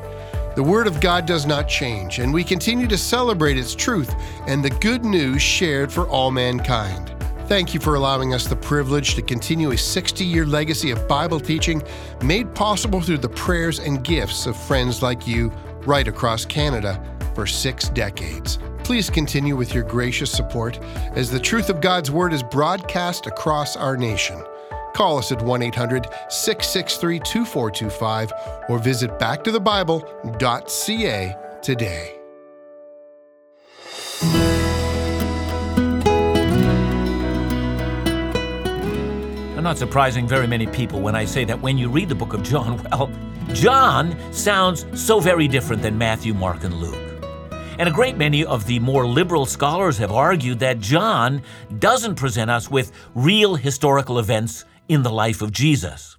The 0.55 0.63
Word 0.63 0.88
of 0.88 1.01
God 1.01 1.25
does 1.25 1.45
not 1.45 1.67
change, 1.67 2.19
and 2.19 2.33
we 2.33 2.45
continue 2.45 2.88
to 2.88 2.98
celebrate 2.98 3.57
its 3.57 3.75
truth 3.75 4.15
and 4.48 4.63
the 4.63 4.69
good 4.69 5.03
news 5.03 5.41
shared 5.41 5.91
for 5.91 6.07
all 6.07 6.31
mankind. 6.31 7.13
Thank 7.48 7.74
you 7.74 7.81
for 7.81 7.95
allowing 7.95 8.33
us 8.33 8.48
the 8.48 8.55
privilege 8.55 9.15
to 9.15 9.21
continue 9.21 9.71
a 9.71 9.77
60 9.77 10.24
year 10.24 10.45
legacy 10.45 10.91
of 10.91 11.10
Bible 11.10 11.41
teaching 11.41 11.83
made 12.24 12.55
possible 12.55 13.01
through 13.01 13.17
the 13.17 13.27
prayers 13.27 13.79
and 13.79 14.01
gifts 14.01 14.45
of 14.45 14.55
friends 14.55 15.01
like 15.01 15.27
you 15.27 15.51
right 15.86 16.07
across 16.07 16.45
Canada 16.45 17.05
for 17.33 17.45
six 17.45 17.89
decades. 17.89 18.59
Please 18.83 19.09
continue 19.09 19.55
with 19.55 19.73
your 19.73 19.83
gracious 19.83 20.31
support 20.31 20.79
as 21.15 21.31
the 21.31 21.39
truth 21.39 21.69
of 21.69 21.81
God's 21.81 22.11
Word 22.11 22.33
is 22.33 22.43
broadcast 22.43 23.27
across 23.27 23.75
our 23.75 23.95
nation. 23.95 24.43
Call 24.93 25.17
us 25.17 25.31
at 25.31 25.41
1 25.41 25.61
800 25.61 26.07
663 26.29 27.19
2425 27.19 28.33
or 28.69 28.79
visit 28.79 29.11
backtothebible.ca 29.19 31.35
today. 31.61 32.17
I'm 39.61 39.63
not 39.63 39.77
surprising 39.77 40.27
very 40.27 40.47
many 40.47 40.65
people 40.65 41.01
when 41.01 41.15
I 41.15 41.23
say 41.23 41.45
that 41.45 41.61
when 41.61 41.77
you 41.77 41.88
read 41.88 42.09
the 42.09 42.15
book 42.15 42.33
of 42.33 42.41
John, 42.41 42.81
well, 42.91 43.11
John 43.53 44.17
sounds 44.33 44.88
so 45.00 45.19
very 45.19 45.47
different 45.47 45.83
than 45.83 45.97
Matthew, 45.97 46.33
Mark, 46.33 46.63
and 46.63 46.73
Luke. 46.73 47.11
And 47.81 47.89
a 47.89 47.91
great 47.91 48.15
many 48.15 48.45
of 48.45 48.67
the 48.67 48.77
more 48.77 49.07
liberal 49.07 49.47
scholars 49.47 49.97
have 49.97 50.11
argued 50.11 50.59
that 50.59 50.81
John 50.81 51.41
doesn't 51.79 52.13
present 52.13 52.51
us 52.51 52.69
with 52.69 52.91
real 53.15 53.55
historical 53.55 54.19
events 54.19 54.65
in 54.88 55.01
the 55.01 55.09
life 55.09 55.41
of 55.41 55.51
Jesus. 55.51 56.15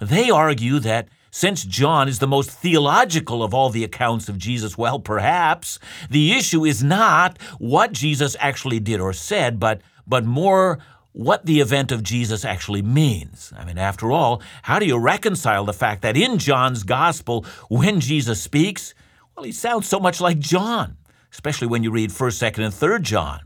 They 0.00 0.30
argue 0.30 0.78
that 0.78 1.10
since 1.30 1.64
John 1.64 2.08
is 2.08 2.18
the 2.18 2.26
most 2.26 2.50
theological 2.50 3.42
of 3.42 3.52
all 3.52 3.68
the 3.68 3.84
accounts 3.84 4.30
of 4.30 4.38
Jesus, 4.38 4.78
well, 4.78 4.98
perhaps 4.98 5.78
the 6.08 6.32
issue 6.32 6.64
is 6.64 6.82
not 6.82 7.38
what 7.58 7.92
Jesus 7.92 8.34
actually 8.40 8.80
did 8.80 8.98
or 8.98 9.12
said, 9.12 9.60
but, 9.60 9.82
but 10.06 10.24
more 10.24 10.78
what 11.12 11.44
the 11.44 11.60
event 11.60 11.92
of 11.92 12.02
Jesus 12.02 12.42
actually 12.42 12.80
means. 12.80 13.52
I 13.54 13.66
mean, 13.66 13.76
after 13.76 14.10
all, 14.10 14.40
how 14.62 14.78
do 14.78 14.86
you 14.86 14.96
reconcile 14.96 15.66
the 15.66 15.74
fact 15.74 16.00
that 16.00 16.16
in 16.16 16.38
John's 16.38 16.84
gospel, 16.84 17.44
when 17.68 18.00
Jesus 18.00 18.40
speaks, 18.40 18.94
well, 19.36 19.44
he 19.44 19.52
sounds 19.52 19.86
so 19.86 20.00
much 20.00 20.18
like 20.18 20.38
John? 20.38 20.96
Especially 21.32 21.66
when 21.66 21.82
you 21.82 21.90
read 21.90 22.10
1st, 22.10 22.52
2nd, 22.52 22.64
and 22.64 22.74
3rd 22.74 23.02
John. 23.02 23.40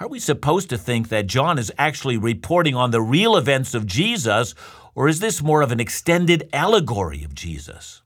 Are 0.00 0.08
we 0.08 0.18
supposed 0.18 0.68
to 0.70 0.78
think 0.78 1.08
that 1.08 1.28
John 1.28 1.56
is 1.56 1.72
actually 1.78 2.16
reporting 2.16 2.74
on 2.74 2.90
the 2.90 3.00
real 3.00 3.36
events 3.36 3.74
of 3.74 3.86
Jesus, 3.86 4.54
or 4.94 5.06
is 5.08 5.20
this 5.20 5.40
more 5.40 5.62
of 5.62 5.70
an 5.70 5.78
extended 5.78 6.48
allegory 6.52 7.22
of 7.22 7.34
Jesus? 7.34 8.02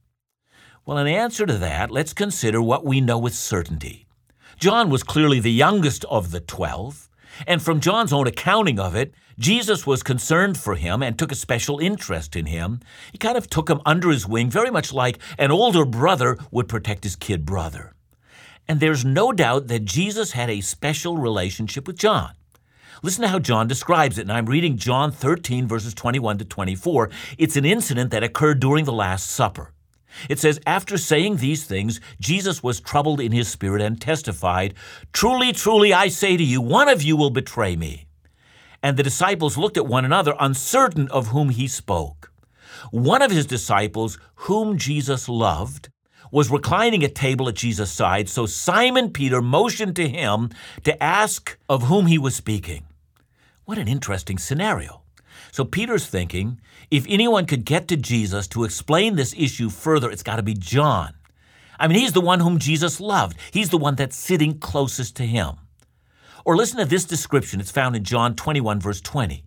Well, 0.85 0.99
in 0.99 1.07
answer 1.07 1.47
to 1.47 1.57
that, 1.59 1.91
let's 1.91 2.13
consider 2.13 2.61
what 2.61 2.85
we 2.85 3.01
know 3.01 3.19
with 3.19 3.35
certainty. 3.35 4.07
John 4.59 4.91
was 4.91 5.03
clearly 5.03 5.41
the 5.41 5.53
youngest 5.53 6.05
of 6.07 6.31
the 6.31 6.41
twelve, 6.41 7.09
and 7.47 7.63
from 7.63 7.81
John's 7.81 8.13
own 8.13 8.27
accounting 8.27 8.79
of 8.79 8.95
it, 8.95 9.15
Jesus 9.39 9.87
was 9.87 10.03
concerned 10.03 10.59
for 10.59 10.75
him 10.75 11.03
and 11.03 11.17
took 11.17 11.31
a 11.31 11.37
special 11.37 11.79
interest 11.79 12.35
in 12.35 12.47
him. 12.47 12.81
He 13.13 13.19
kind 13.19 13.39
of 13.39 13.49
took 13.49 13.71
him 13.71 13.81
under 13.87 14.11
his 14.11 14.27
wing, 14.27 14.51
very 14.51 14.71
much 14.71 14.93
like 14.93 15.19
an 15.39 15.51
older 15.51 15.85
brother 15.85 16.37
would 16.51 16.69
protect 16.69 17.05
his 17.05 17.17
kid 17.17 17.47
brother. 17.47 17.95
And 18.69 18.81
there's 18.81 19.05
no 19.05 19.33
doubt 19.33 19.69
that 19.69 19.87
Jesus 19.87 20.33
had 20.33 20.51
a 20.51 20.61
special 20.61 21.17
relationship 21.17 21.87
with 21.87 21.97
John. 21.97 22.35
Listen 23.03 23.23
to 23.23 23.29
how 23.29 23.39
John 23.39 23.67
describes 23.67 24.19
it, 24.19 24.23
and 24.23 24.33
I'm 24.33 24.47
reading 24.47 24.77
John 24.77 25.11
13, 25.11 25.67
verses 25.67 25.95
21 25.95 26.39
to 26.39 26.45
24. 26.45 27.11
It's 27.39 27.57
an 27.57 27.65
incident 27.65 28.11
that 28.11 28.25
occurred 28.25 28.61
during 28.61 28.85
the 28.85 28.93
Last 28.93 29.31
Supper. 29.31 29.73
It 30.29 30.39
says, 30.39 30.61
After 30.67 30.99
saying 30.99 31.37
these 31.37 31.65
things, 31.65 32.01
Jesus 32.21 32.63
was 32.63 32.81
troubled 32.81 33.21
in 33.21 33.33
his 33.33 33.49
spirit 33.49 33.81
and 33.81 34.01
testified, 34.01 34.75
Truly, 35.13 35.53
truly, 35.53 35.95
I 35.95 36.09
say 36.09 36.37
to 36.37 36.45
you, 36.45 36.61
one 36.61 36.89
of 36.89 37.03
you 37.03 37.17
will 37.17 37.31
betray 37.31 37.77
me. 37.77 38.07
And 38.83 38.97
the 38.97 39.03
disciples 39.03 39.57
looked 39.57 39.77
at 39.77 39.87
one 39.87 40.05
another, 40.05 40.35
uncertain 40.39 41.09
of 41.09 41.29
whom 41.29 41.51
he 41.51 41.69
spoke. 41.69 42.33
One 42.91 43.23
of 43.23 43.31
his 43.31 43.47
disciples, 43.47 44.19
whom 44.35 44.77
Jesus 44.77 45.29
loved, 45.29 45.89
was 46.31 46.51
reclining 46.51 47.05
at 47.05 47.15
table 47.15 47.49
at 47.49 47.55
Jesus' 47.55 47.91
side, 47.91 48.29
so 48.29 48.47
Simon 48.47 49.11
Peter 49.11 49.41
motioned 49.41 49.97
to 49.97 50.09
him 50.09 50.51
to 50.85 51.03
ask 51.03 51.59
of 51.69 51.85
whom 51.85 52.07
he 52.07 52.19
was 52.19 52.35
speaking. 52.35 52.85
What 53.65 53.79
an 53.79 53.89
interesting 53.89 54.39
scenario. 54.39 55.03
So 55.53 55.65
Peter's 55.65 56.07
thinking 56.07 56.61
if 56.91 57.07
anyone 57.09 57.47
could 57.47 57.65
get 57.65 57.89
to 57.89 57.97
Jesus 57.97 58.47
to 58.49 58.65
explain 58.65 59.17
this 59.17 59.35
issue 59.37 59.69
further, 59.69 60.11
it's 60.11 60.23
got 60.23 60.37
to 60.37 60.43
be 60.43 60.55
John. 60.55 61.15
I 61.79 61.87
mean, 61.87 61.99
he's 61.99 62.13
the 62.13 62.21
one 62.21 62.41
whom 62.41 62.59
Jesus 62.59 63.01
loved, 63.01 63.37
he's 63.53 63.71
the 63.71 63.79
one 63.79 63.95
that's 63.95 64.17
sitting 64.17 64.59
closest 64.59 65.17
to 65.17 65.27
him. 65.27 65.57
Or 66.45 66.57
listen 66.57 66.79
to 66.79 66.87
this 66.87 67.05
description. 67.05 67.61
It's 67.61 67.71
found 67.71 67.95
in 67.95 68.05
John 68.05 68.35
21, 68.35 68.81
verse 68.81 69.01
20. 69.01 69.45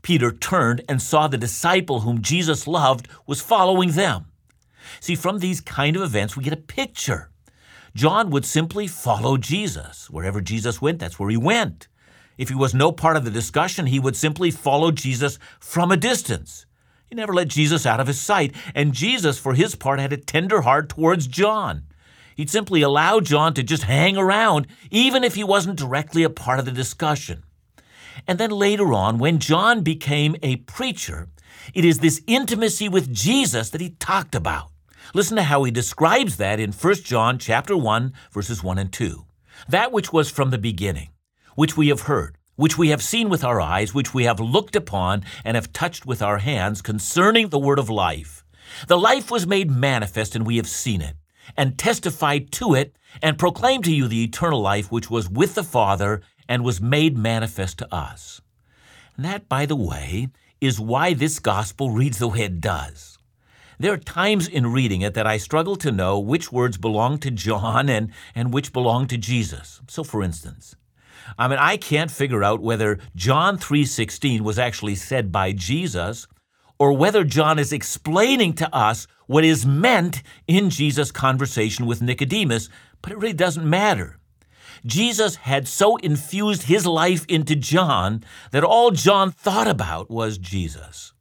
Peter 0.00 0.32
turned 0.32 0.82
and 0.88 1.00
saw 1.00 1.28
the 1.28 1.38
disciple 1.38 2.00
whom 2.00 2.22
Jesus 2.22 2.66
loved 2.66 3.06
was 3.26 3.42
following 3.42 3.92
them. 3.92 4.26
See, 5.00 5.14
from 5.14 5.38
these 5.38 5.60
kind 5.60 5.96
of 5.96 6.02
events, 6.02 6.36
we 6.36 6.44
get 6.44 6.52
a 6.52 6.56
picture. 6.56 7.30
John 7.94 8.30
would 8.30 8.44
simply 8.44 8.86
follow 8.86 9.36
Jesus. 9.36 10.08
Wherever 10.08 10.40
Jesus 10.40 10.80
went, 10.80 10.98
that's 10.98 11.18
where 11.18 11.30
he 11.30 11.36
went. 11.36 11.88
If 12.38 12.48
he 12.48 12.54
was 12.54 12.74
no 12.74 12.92
part 12.92 13.16
of 13.16 13.24
the 13.24 13.30
discussion, 13.30 13.86
he 13.86 14.00
would 14.00 14.16
simply 14.16 14.50
follow 14.50 14.90
Jesus 14.90 15.38
from 15.60 15.92
a 15.92 15.96
distance. 15.96 16.66
He 17.08 17.14
never 17.14 17.34
let 17.34 17.48
Jesus 17.48 17.84
out 17.84 18.00
of 18.00 18.06
his 18.06 18.20
sight, 18.20 18.54
and 18.74 18.94
Jesus, 18.94 19.38
for 19.38 19.52
his 19.52 19.74
part, 19.74 20.00
had 20.00 20.14
a 20.14 20.16
tender 20.16 20.62
heart 20.62 20.88
towards 20.88 21.26
John. 21.26 21.82
He'd 22.34 22.48
simply 22.48 22.80
allow 22.80 23.20
John 23.20 23.52
to 23.54 23.62
just 23.62 23.82
hang 23.82 24.16
around, 24.16 24.66
even 24.90 25.22
if 25.22 25.34
he 25.34 25.44
wasn't 25.44 25.78
directly 25.78 26.22
a 26.22 26.30
part 26.30 26.58
of 26.58 26.64
the 26.64 26.72
discussion. 26.72 27.44
And 28.26 28.38
then 28.38 28.50
later 28.50 28.94
on, 28.94 29.18
when 29.18 29.38
John 29.38 29.82
became 29.82 30.36
a 30.42 30.56
preacher, 30.56 31.28
it 31.74 31.84
is 31.84 31.98
this 31.98 32.22
intimacy 32.26 32.88
with 32.88 33.12
Jesus 33.12 33.70
that 33.70 33.80
he 33.80 33.90
talked 33.90 34.34
about. 34.34 34.71
Listen 35.14 35.36
to 35.36 35.42
how 35.42 35.64
he 35.64 35.70
describes 35.70 36.36
that 36.36 36.60
in 36.60 36.72
1 36.72 36.94
John 36.96 37.38
chapter 37.38 37.76
1 37.76 38.12
verses 38.32 38.62
1 38.62 38.78
and 38.78 38.92
2. 38.92 39.24
That 39.68 39.92
which 39.92 40.12
was 40.12 40.30
from 40.30 40.50
the 40.50 40.58
beginning, 40.58 41.10
which 41.54 41.76
we 41.76 41.88
have 41.88 42.02
heard, 42.02 42.38
which 42.56 42.78
we 42.78 42.88
have 42.88 43.02
seen 43.02 43.28
with 43.28 43.44
our 43.44 43.60
eyes, 43.60 43.94
which 43.94 44.14
we 44.14 44.24
have 44.24 44.40
looked 44.40 44.76
upon 44.76 45.24
and 45.44 45.54
have 45.54 45.72
touched 45.72 46.06
with 46.06 46.22
our 46.22 46.38
hands 46.38 46.82
concerning 46.82 47.48
the 47.48 47.58
word 47.58 47.78
of 47.78 47.90
life. 47.90 48.44
The 48.88 48.98
life 48.98 49.30
was 49.30 49.46
made 49.46 49.70
manifest 49.70 50.34
and 50.34 50.46
we 50.46 50.56
have 50.56 50.68
seen 50.68 51.02
it 51.02 51.16
and 51.56 51.78
testified 51.78 52.52
to 52.52 52.74
it 52.74 52.96
and 53.20 53.38
proclaimed 53.38 53.84
to 53.84 53.92
you 53.92 54.08
the 54.08 54.24
eternal 54.24 54.60
life 54.60 54.90
which 54.90 55.10
was 55.10 55.28
with 55.28 55.54
the 55.54 55.64
Father 55.64 56.22
and 56.48 56.64
was 56.64 56.80
made 56.80 57.16
manifest 57.16 57.78
to 57.78 57.94
us. 57.94 58.40
And 59.16 59.24
that, 59.24 59.48
by 59.48 59.66
the 59.66 59.76
way, 59.76 60.28
is 60.60 60.80
why 60.80 61.12
this 61.12 61.38
gospel 61.38 61.90
reads 61.90 62.18
the 62.18 62.28
way 62.28 62.42
it 62.42 62.60
does. 62.60 63.11
There 63.82 63.92
are 63.92 63.98
times 63.98 64.46
in 64.46 64.72
reading 64.72 65.00
it 65.00 65.14
that 65.14 65.26
I 65.26 65.38
struggle 65.38 65.74
to 65.74 65.90
know 65.90 66.16
which 66.16 66.52
words 66.52 66.78
belong 66.78 67.18
to 67.18 67.32
John 67.32 67.88
and, 67.88 68.12
and 68.32 68.54
which 68.54 68.72
belong 68.72 69.08
to 69.08 69.18
Jesus. 69.18 69.80
So 69.88 70.04
for 70.04 70.22
instance, 70.22 70.76
I 71.36 71.48
mean 71.48 71.58
I 71.58 71.78
can't 71.78 72.08
figure 72.08 72.44
out 72.44 72.62
whether 72.62 73.00
John 73.16 73.58
3:16 73.58 74.42
was 74.42 74.56
actually 74.56 74.94
said 74.94 75.32
by 75.32 75.50
Jesus 75.50 76.28
or 76.78 76.92
whether 76.92 77.24
John 77.24 77.58
is 77.58 77.72
explaining 77.72 78.52
to 78.54 78.72
us 78.72 79.08
what 79.26 79.42
is 79.44 79.66
meant 79.66 80.22
in 80.46 80.70
Jesus' 80.70 81.10
conversation 81.10 81.84
with 81.84 82.00
Nicodemus, 82.00 82.68
but 83.02 83.10
it 83.10 83.18
really 83.18 83.32
doesn't 83.32 83.68
matter. 83.68 84.20
Jesus 84.86 85.34
had 85.34 85.66
so 85.66 85.96
infused 85.96 86.62
his 86.62 86.86
life 86.86 87.26
into 87.26 87.56
John 87.56 88.22
that 88.52 88.62
all 88.62 88.92
John 88.92 89.32
thought 89.32 89.66
about 89.66 90.08
was 90.08 90.38
Jesus. 90.38 91.12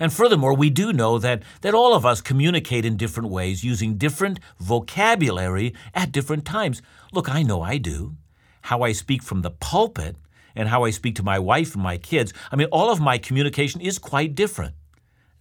And 0.00 0.10
furthermore, 0.10 0.54
we 0.54 0.70
do 0.70 0.94
know 0.94 1.18
that, 1.18 1.42
that 1.60 1.74
all 1.74 1.94
of 1.94 2.06
us 2.06 2.22
communicate 2.22 2.86
in 2.86 2.96
different 2.96 3.28
ways 3.28 3.62
using 3.62 3.98
different 3.98 4.40
vocabulary 4.58 5.74
at 5.94 6.10
different 6.10 6.46
times. 6.46 6.80
Look, 7.12 7.28
I 7.28 7.42
know 7.42 7.60
I 7.60 7.76
do. 7.76 8.16
How 8.62 8.80
I 8.80 8.92
speak 8.92 9.22
from 9.22 9.42
the 9.42 9.50
pulpit 9.50 10.16
and 10.56 10.70
how 10.70 10.84
I 10.84 10.90
speak 10.90 11.16
to 11.16 11.22
my 11.22 11.38
wife 11.38 11.74
and 11.74 11.82
my 11.82 11.98
kids, 11.98 12.32
I 12.50 12.56
mean, 12.56 12.68
all 12.72 12.90
of 12.90 12.98
my 12.98 13.18
communication 13.18 13.82
is 13.82 13.98
quite 13.98 14.34
different. 14.34 14.74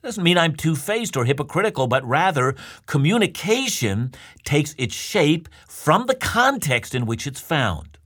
It 0.04 0.08
doesn't 0.08 0.24
mean 0.24 0.38
I'm 0.38 0.56
two 0.56 0.75
faced 0.75 1.16
or 1.16 1.24
hypocritical, 1.24 1.88
but 1.88 2.06
rather 2.06 2.56
communication 2.86 4.13
takes 4.44 4.75
its 4.78 4.96
shape 4.96 5.48
from 5.68 6.06
the 6.06 6.16
context 6.16 6.94
in 6.94 7.06
which 7.06 7.25
it's 7.25 7.39
found. 7.39 7.99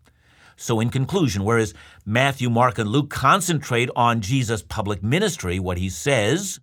So, 0.55 0.79
in 0.79 0.89
conclusion, 0.89 1.43
whereas 1.43 1.73
Matthew, 2.05 2.49
Mark, 2.49 2.77
and 2.77 2.89
Luke 2.89 3.09
concentrate 3.09 3.89
on 3.95 4.21
Jesus' 4.21 4.61
public 4.61 5.03
ministry, 5.03 5.59
what 5.59 5.77
he 5.77 5.89
says, 5.89 6.59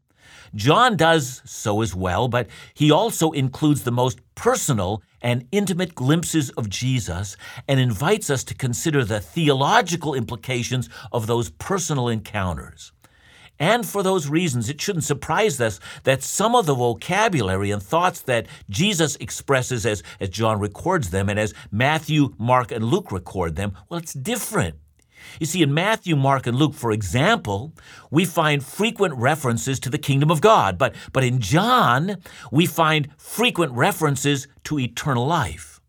John 0.55 0.97
does 0.97 1.43
so 1.45 1.81
as 1.81 1.95
well, 1.95 2.29
but 2.29 2.49
he 2.75 2.91
also 2.91 3.31
includes 3.31 3.85
the 3.85 3.93
most 3.93 4.19
personal 4.35 5.03
and 5.23 5.47
intimate 5.53 5.95
glimpses 5.95 6.51
of 6.51 6.69
Jesus 6.69 7.37
and 7.69 7.79
invites 7.79 8.31
us 8.31 8.43
to 8.45 8.55
consider 8.55 9.05
the 9.05 9.21
theological 9.21 10.15
implications 10.15 10.89
of 11.13 11.27
those 11.27 11.51
personal 11.51 12.09
encounters. 12.09 12.93
And 13.61 13.87
for 13.87 14.03
those 14.03 14.27
reasons, 14.27 14.71
it 14.71 14.81
shouldn't 14.81 15.05
surprise 15.05 15.61
us 15.61 15.79
that 16.05 16.23
some 16.23 16.57
of 16.57 16.65
the 16.65 16.75
vocabulary 16.75 17.71
and 17.71 17.83
thoughts 17.83 18.23
that 18.23 18.47
Jesus 18.71 19.17
expresses 19.17 19.85
as, 19.85 20.03
as 20.19 20.31
John 20.31 20.59
records 20.59 21.11
them 21.11 21.29
and 21.29 21.39
as 21.39 21.53
Matthew, 21.71 22.35
Mark, 22.39 22.73
and 22.73 22.83
Luke 22.83 23.13
record 23.13 23.57
them, 23.57 23.77
well, 23.89 24.01
it's 24.01 24.15
different. 24.15 24.77
You 25.39 25.47
see, 25.47 25.63
in 25.63 25.75
Matthew, 25.75 26.17
Mark, 26.17 26.47
and 26.47 26.57
Luke, 26.57 26.75
for 26.75 26.91
example, 26.91 27.75
we 28.11 28.25
find 28.25 28.65
frequent 28.65 29.15
references 29.15 29.79
to 29.81 29.91
the 29.91 29.99
kingdom 29.99 30.31
of 30.31 30.41
God. 30.41 30.79
But, 30.79 30.95
but 31.13 31.23
in 31.23 31.41
John, 31.41 32.17
we 32.51 32.65
find 32.65 33.09
frequent 33.19 33.73
references 33.73 34.49
to 34.65 34.79
eternal 34.79 35.27
life. 35.27 35.81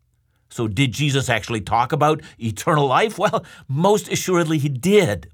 So, 0.50 0.68
did 0.68 0.92
Jesus 0.92 1.30
actually 1.30 1.62
talk 1.62 1.92
about 1.92 2.20
eternal 2.38 2.86
life? 2.86 3.18
Well, 3.18 3.44
most 3.66 4.10
assuredly 4.12 4.58
he 4.58 4.68
did. 4.68 5.30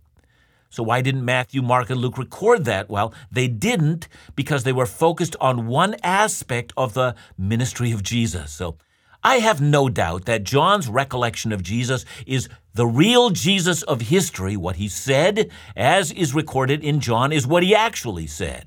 So, 0.71 0.83
why 0.83 1.01
didn't 1.01 1.25
Matthew, 1.25 1.63
Mark, 1.63 1.89
and 1.91 2.01
Luke 2.01 2.19
record 2.19 2.65
that? 2.67 2.91
Well, 2.91 3.15
they 3.31 3.49
didn't 3.49 4.09
because 4.37 4.65
they 4.65 4.73
were 4.73 4.87
focused 4.87 5.35
on 5.41 5.67
one 5.67 5.97
aspect 6.03 6.73
of 6.77 6.95
the 6.95 7.15
ministry 7.39 7.91
of 7.93 8.03
Jesus. 8.03 8.53
So, 8.53 8.77
I 9.25 9.37
have 9.37 9.61
no 9.61 9.89
doubt 9.89 10.27
that 10.27 10.45
John's 10.45 10.89
recollection 10.89 11.53
of 11.53 11.63
Jesus 11.63 12.05
is 12.27 12.49
the 12.75 12.87
real 12.87 13.31
Jesus 13.31 13.83
of 13.83 14.03
history. 14.03 14.57
What 14.57 14.77
he 14.77 14.89
said, 14.89 15.51
as 15.75 16.13
is 16.13 16.35
recorded 16.35 16.85
in 16.85 17.01
John, 17.01 17.33
is 17.33 17.47
what 17.47 17.63
he 17.63 17.75
actually 17.75 18.27
said. 18.27 18.67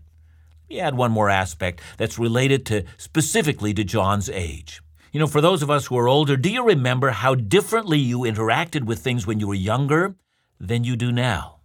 Let 0.70 0.76
me 0.76 0.80
add 0.80 0.98
one 0.98 1.12
more 1.12 1.30
aspect 1.30 1.82
that's 1.98 2.20
related 2.20 2.66
to 2.68 2.84
specifically 2.98 3.74
to 3.76 3.84
John's 3.84 4.30
age. 4.30 4.82
You 5.14 5.20
know, 5.20 5.28
for 5.28 5.42
those 5.42 5.62
of 5.62 5.70
us 5.70 5.86
who 5.86 5.98
are 5.98 6.08
older, 6.08 6.36
do 6.36 6.50
you 6.50 6.66
remember 6.66 7.12
how 7.12 7.36
differently 7.36 8.00
you 8.00 8.20
interacted 8.20 8.86
with 8.86 9.00
things 9.00 9.28
when 9.28 9.40
you 9.40 9.48
were 9.48 9.54
younger 9.54 10.16
than 10.60 10.84
you 10.84 10.96
do 10.96 11.12
now? 11.12 11.61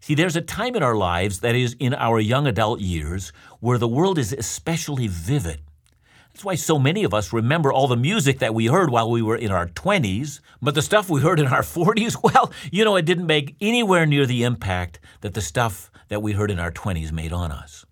See, 0.00 0.14
there's 0.14 0.36
a 0.36 0.40
time 0.40 0.76
in 0.76 0.82
our 0.82 0.96
lives, 0.96 1.40
that 1.40 1.54
is, 1.54 1.76
in 1.78 1.92
our 1.94 2.18
young 2.18 2.46
adult 2.46 2.80
years, 2.80 3.32
where 3.60 3.78
the 3.78 3.88
world 3.88 4.18
is 4.18 4.32
especially 4.32 5.06
vivid. 5.08 5.60
That's 6.32 6.44
why 6.44 6.54
so 6.54 6.78
many 6.78 7.04
of 7.04 7.12
us 7.12 7.34
remember 7.34 7.70
all 7.70 7.86
the 7.86 7.96
music 7.96 8.38
that 8.38 8.54
we 8.54 8.66
heard 8.66 8.88
while 8.88 9.10
we 9.10 9.20
were 9.20 9.36
in 9.36 9.50
our 9.50 9.66
20s, 9.66 10.40
but 10.62 10.74
the 10.74 10.80
stuff 10.80 11.10
we 11.10 11.20
heard 11.20 11.38
in 11.38 11.48
our 11.48 11.60
40s, 11.62 12.16
well, 12.22 12.50
you 12.72 12.84
know, 12.84 12.96
it 12.96 13.04
didn't 13.04 13.26
make 13.26 13.56
anywhere 13.60 14.06
near 14.06 14.24
the 14.24 14.42
impact 14.42 15.00
that 15.20 15.34
the 15.34 15.42
stuff 15.42 15.90
that 16.08 16.22
we 16.22 16.32
heard 16.32 16.50
in 16.50 16.58
our 16.58 16.72
20s 16.72 17.12
made 17.12 17.32
on 17.32 17.52
us. 17.52 17.84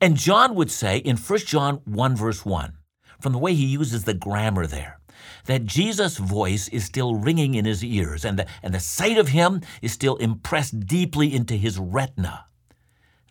And 0.00 0.16
John 0.16 0.54
would 0.54 0.70
say 0.70 0.98
in 0.98 1.16
1 1.16 1.38
John 1.40 1.80
1, 1.84 2.16
verse 2.16 2.46
1, 2.46 2.74
from 3.20 3.32
the 3.32 3.38
way 3.38 3.54
he 3.54 3.66
uses 3.66 4.04
the 4.04 4.14
grammar 4.14 4.66
there, 4.66 4.98
that 5.46 5.66
Jesus' 5.66 6.16
voice 6.16 6.68
is 6.68 6.84
still 6.84 7.14
ringing 7.14 7.54
in 7.54 7.64
his 7.64 7.84
ears 7.84 8.24
and 8.24 8.38
the, 8.38 8.46
and 8.62 8.74
the 8.74 8.80
sight 8.80 9.18
of 9.18 9.28
him 9.28 9.60
is 9.82 9.92
still 9.92 10.16
impressed 10.16 10.86
deeply 10.86 11.34
into 11.34 11.54
his 11.54 11.78
retina. 11.78 12.46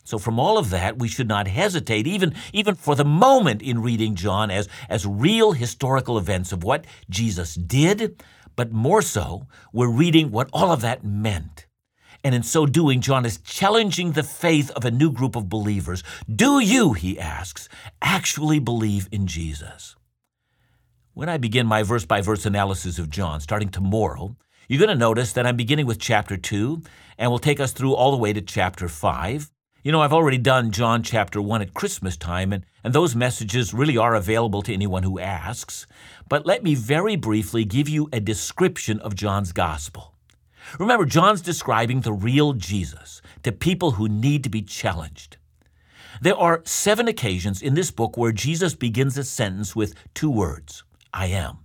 So, 0.04 0.18
from 0.18 0.40
all 0.40 0.58
of 0.58 0.70
that, 0.70 0.98
we 0.98 1.08
should 1.08 1.28
not 1.28 1.46
hesitate, 1.46 2.06
even, 2.06 2.34
even 2.52 2.74
for 2.74 2.96
the 2.96 3.04
moment, 3.04 3.62
in 3.62 3.82
reading 3.82 4.16
John 4.16 4.50
as, 4.50 4.68
as 4.88 5.06
real 5.06 5.52
historical 5.52 6.18
events 6.18 6.52
of 6.52 6.64
what 6.64 6.84
Jesus 7.08 7.54
did, 7.54 8.20
but 8.56 8.72
more 8.72 9.02
so, 9.02 9.46
we're 9.72 9.90
reading 9.90 10.30
what 10.30 10.50
all 10.52 10.72
of 10.72 10.80
that 10.80 11.04
meant. 11.04 11.66
And 12.22 12.34
in 12.34 12.42
so 12.42 12.66
doing, 12.66 13.00
John 13.00 13.24
is 13.24 13.38
challenging 13.38 14.12
the 14.12 14.22
faith 14.22 14.70
of 14.72 14.84
a 14.84 14.90
new 14.90 15.10
group 15.10 15.36
of 15.36 15.48
believers. 15.48 16.02
Do 16.32 16.60
you, 16.60 16.92
he 16.92 17.18
asks, 17.18 17.68
actually 18.02 18.58
believe 18.58 19.08
in 19.10 19.26
Jesus? 19.26 19.96
When 21.14 21.28
I 21.28 21.38
begin 21.38 21.66
my 21.66 21.82
verse 21.82 22.04
by 22.04 22.20
verse 22.20 22.46
analysis 22.46 22.98
of 22.98 23.10
John, 23.10 23.40
starting 23.40 23.70
tomorrow, 23.70 24.36
you're 24.68 24.78
going 24.78 24.88
to 24.88 24.94
notice 24.94 25.32
that 25.32 25.46
I'm 25.46 25.56
beginning 25.56 25.86
with 25.86 25.98
chapter 25.98 26.36
2 26.36 26.82
and 27.18 27.30
will 27.30 27.38
take 27.38 27.58
us 27.58 27.72
through 27.72 27.94
all 27.94 28.10
the 28.10 28.16
way 28.16 28.32
to 28.32 28.40
chapter 28.40 28.88
5. 28.88 29.50
You 29.82 29.92
know, 29.92 30.02
I've 30.02 30.12
already 30.12 30.38
done 30.38 30.70
John 30.72 31.02
chapter 31.02 31.40
1 31.40 31.62
at 31.62 31.74
Christmas 31.74 32.16
time, 32.16 32.52
and, 32.52 32.66
and 32.84 32.92
those 32.92 33.16
messages 33.16 33.72
really 33.72 33.96
are 33.96 34.14
available 34.14 34.60
to 34.62 34.74
anyone 34.74 35.02
who 35.02 35.18
asks. 35.18 35.86
But 36.28 36.44
let 36.44 36.62
me 36.62 36.74
very 36.74 37.16
briefly 37.16 37.64
give 37.64 37.88
you 37.88 38.08
a 38.12 38.20
description 38.20 39.00
of 39.00 39.14
John's 39.14 39.52
gospel. 39.52 40.09
Remember, 40.78 41.04
John's 41.04 41.42
describing 41.42 42.00
the 42.00 42.12
real 42.12 42.52
Jesus 42.52 43.22
to 43.42 43.52
people 43.52 43.92
who 43.92 44.08
need 44.08 44.44
to 44.44 44.50
be 44.50 44.62
challenged. 44.62 45.36
There 46.20 46.36
are 46.36 46.62
seven 46.64 47.08
occasions 47.08 47.62
in 47.62 47.74
this 47.74 47.90
book 47.90 48.16
where 48.16 48.32
Jesus 48.32 48.74
begins 48.74 49.16
a 49.16 49.24
sentence 49.24 49.74
with 49.74 49.94
two 50.14 50.30
words 50.30 50.84
I 51.12 51.26
am. 51.26 51.58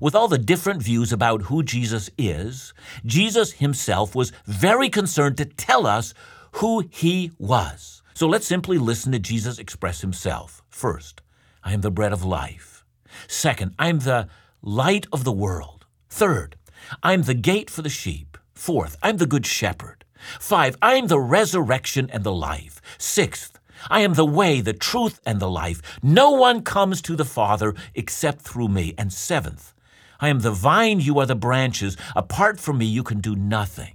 With 0.00 0.14
all 0.14 0.28
the 0.28 0.38
different 0.38 0.82
views 0.82 1.12
about 1.12 1.42
who 1.42 1.62
Jesus 1.62 2.10
is, 2.18 2.74
Jesus 3.04 3.52
himself 3.54 4.14
was 4.14 4.32
very 4.44 4.88
concerned 4.88 5.36
to 5.38 5.44
tell 5.44 5.86
us 5.86 6.14
who 6.52 6.86
he 6.90 7.32
was. 7.38 8.02
So 8.14 8.26
let's 8.26 8.46
simply 8.46 8.78
listen 8.78 9.12
to 9.12 9.18
Jesus 9.18 9.58
express 9.58 10.00
himself. 10.00 10.62
First, 10.68 11.20
I 11.62 11.72
am 11.72 11.80
the 11.80 11.90
bread 11.90 12.12
of 12.12 12.24
life. 12.24 12.84
Second, 13.26 13.74
I 13.78 13.88
am 13.88 14.00
the 14.00 14.28
light 14.62 15.06
of 15.12 15.24
the 15.24 15.32
world. 15.32 15.86
Third, 16.08 16.56
I 17.02 17.12
am 17.12 17.22
the 17.22 17.34
gate 17.34 17.70
for 17.70 17.82
the 17.82 17.88
sheep. 17.88 18.38
Fourth, 18.54 18.96
I 19.02 19.10
am 19.10 19.18
the 19.18 19.26
good 19.26 19.46
shepherd. 19.46 20.04
Five, 20.40 20.76
I 20.80 20.94
am 20.94 21.06
the 21.06 21.20
resurrection 21.20 22.08
and 22.12 22.24
the 22.24 22.32
life. 22.32 22.80
Sixth, 22.98 23.58
I 23.90 24.00
am 24.00 24.14
the 24.14 24.26
way, 24.26 24.60
the 24.60 24.72
truth, 24.72 25.20
and 25.26 25.40
the 25.40 25.50
life. 25.50 25.82
No 26.02 26.30
one 26.30 26.62
comes 26.62 27.02
to 27.02 27.16
the 27.16 27.24
Father 27.24 27.74
except 27.94 28.42
through 28.42 28.68
me. 28.68 28.94
And 28.96 29.12
seventh, 29.12 29.74
I 30.20 30.28
am 30.28 30.40
the 30.40 30.50
vine, 30.50 31.00
you 31.00 31.18
are 31.18 31.26
the 31.26 31.36
branches. 31.36 31.96
Apart 32.14 32.58
from 32.58 32.78
me, 32.78 32.86
you 32.86 33.02
can 33.02 33.20
do 33.20 33.36
nothing. 33.36 33.94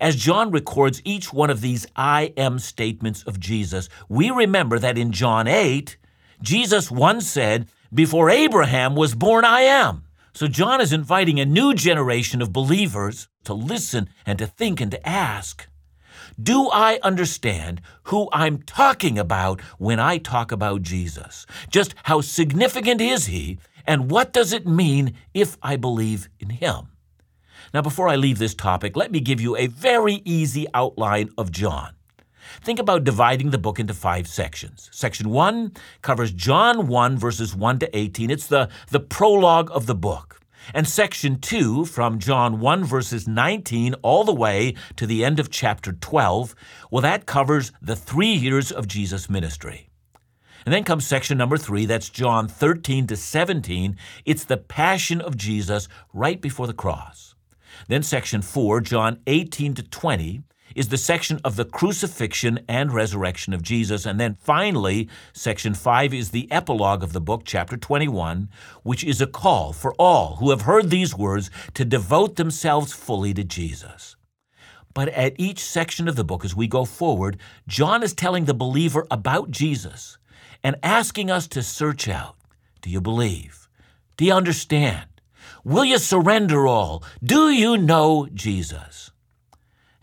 As 0.00 0.16
John 0.16 0.50
records 0.50 1.02
each 1.04 1.32
one 1.32 1.50
of 1.50 1.60
these 1.60 1.86
I 1.94 2.32
am 2.36 2.58
statements 2.58 3.22
of 3.22 3.38
Jesus, 3.38 3.88
we 4.08 4.30
remember 4.30 4.78
that 4.78 4.98
in 4.98 5.12
John 5.12 5.46
8, 5.46 5.96
Jesus 6.42 6.90
once 6.90 7.26
said, 7.26 7.68
Before 7.92 8.30
Abraham 8.30 8.96
was 8.96 9.14
born, 9.14 9.44
I 9.44 9.60
am. 9.60 10.05
So 10.36 10.48
John 10.48 10.82
is 10.82 10.92
inviting 10.92 11.40
a 11.40 11.46
new 11.46 11.72
generation 11.72 12.42
of 12.42 12.52
believers 12.52 13.26
to 13.44 13.54
listen 13.54 14.10
and 14.26 14.38
to 14.38 14.46
think 14.46 14.82
and 14.82 14.90
to 14.90 15.08
ask 15.08 15.66
do 16.38 16.68
I 16.70 16.98
understand 17.02 17.80
who 18.02 18.28
I'm 18.34 18.60
talking 18.60 19.18
about 19.18 19.62
when 19.78 19.98
I 19.98 20.18
talk 20.18 20.52
about 20.52 20.82
Jesus? 20.82 21.46
Just 21.70 21.94
how 22.02 22.20
significant 22.20 23.00
is 23.00 23.24
he, 23.24 23.58
and 23.86 24.10
what 24.10 24.34
does 24.34 24.52
it 24.52 24.66
mean 24.66 25.14
if 25.32 25.56
I 25.62 25.76
believe 25.76 26.28
in 26.38 26.50
him? 26.50 26.88
Now, 27.72 27.80
before 27.80 28.08
I 28.08 28.16
leave 28.16 28.38
this 28.38 28.54
topic, 28.54 28.94
let 28.94 29.10
me 29.10 29.20
give 29.20 29.40
you 29.40 29.56
a 29.56 29.68
very 29.68 30.20
easy 30.26 30.66
outline 30.74 31.30
of 31.38 31.50
John. 31.50 31.95
Think 32.62 32.78
about 32.78 33.04
dividing 33.04 33.50
the 33.50 33.58
book 33.58 33.78
into 33.78 33.94
five 33.94 34.26
sections. 34.26 34.88
Section 34.92 35.30
1 35.30 35.72
covers 36.02 36.32
John 36.32 36.86
1, 36.86 37.18
verses 37.18 37.54
1 37.54 37.78
to 37.80 37.96
18. 37.96 38.30
It's 38.30 38.46
the, 38.46 38.68
the 38.90 39.00
prologue 39.00 39.70
of 39.72 39.86
the 39.86 39.94
book. 39.94 40.40
And 40.74 40.88
section 40.88 41.38
2, 41.38 41.84
from 41.84 42.18
John 42.18 42.58
1, 42.58 42.84
verses 42.84 43.28
19 43.28 43.94
all 44.02 44.24
the 44.24 44.34
way 44.34 44.74
to 44.96 45.06
the 45.06 45.24
end 45.24 45.38
of 45.38 45.50
chapter 45.50 45.92
12, 45.92 46.54
well, 46.90 47.02
that 47.02 47.26
covers 47.26 47.72
the 47.80 47.96
three 47.96 48.32
years 48.32 48.72
of 48.72 48.88
Jesus' 48.88 49.30
ministry. 49.30 49.90
And 50.64 50.74
then 50.74 50.82
comes 50.82 51.06
section 51.06 51.38
number 51.38 51.56
3, 51.56 51.86
that's 51.86 52.08
John 52.08 52.48
13 52.48 53.06
to 53.06 53.16
17. 53.16 53.96
It's 54.24 54.44
the 54.44 54.56
passion 54.56 55.20
of 55.20 55.36
Jesus 55.36 55.86
right 56.12 56.40
before 56.40 56.66
the 56.66 56.74
cross. 56.74 57.36
Then 57.86 58.02
section 58.02 58.42
4, 58.42 58.80
John 58.80 59.20
18 59.28 59.74
to 59.74 59.82
20, 59.84 60.42
is 60.76 60.88
the 60.88 60.98
section 60.98 61.40
of 61.42 61.56
the 61.56 61.64
crucifixion 61.64 62.60
and 62.68 62.92
resurrection 62.92 63.54
of 63.54 63.62
Jesus. 63.62 64.04
And 64.04 64.20
then 64.20 64.36
finally, 64.38 65.08
section 65.32 65.72
5 65.72 66.12
is 66.12 66.30
the 66.30 66.50
epilogue 66.52 67.02
of 67.02 67.14
the 67.14 67.20
book, 67.20 67.42
chapter 67.44 67.78
21, 67.78 68.50
which 68.82 69.02
is 69.02 69.20
a 69.20 69.26
call 69.26 69.72
for 69.72 69.94
all 69.94 70.36
who 70.36 70.50
have 70.50 70.62
heard 70.62 70.90
these 70.90 71.16
words 71.16 71.50
to 71.74 71.84
devote 71.84 72.36
themselves 72.36 72.92
fully 72.92 73.32
to 73.32 73.42
Jesus. 73.42 74.16
But 74.92 75.08
at 75.08 75.34
each 75.38 75.60
section 75.60 76.08
of 76.08 76.16
the 76.16 76.24
book, 76.24 76.44
as 76.44 76.54
we 76.54 76.68
go 76.68 76.84
forward, 76.84 77.38
John 77.66 78.02
is 78.02 78.12
telling 78.12 78.44
the 78.44 78.54
believer 78.54 79.06
about 79.10 79.50
Jesus 79.50 80.18
and 80.62 80.76
asking 80.82 81.30
us 81.30 81.46
to 81.48 81.62
search 81.62 82.06
out 82.08 82.36
Do 82.82 82.90
you 82.90 83.00
believe? 83.00 83.68
Do 84.16 84.26
you 84.26 84.32
understand? 84.32 85.06
Will 85.64 85.84
you 85.84 85.98
surrender 85.98 86.66
all? 86.66 87.02
Do 87.22 87.50
you 87.50 87.76
know 87.76 88.28
Jesus? 88.32 89.10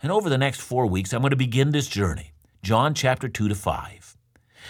And 0.04 0.12
over 0.12 0.28
the 0.28 0.36
next 0.36 0.60
four 0.60 0.86
weeks, 0.86 1.14
I'm 1.14 1.22
going 1.22 1.30
to 1.30 1.36
begin 1.36 1.70
this 1.70 1.88
journey, 1.88 2.32
John 2.62 2.92
chapter 2.92 3.26
2 3.26 3.48
to 3.48 3.54
5. 3.54 4.18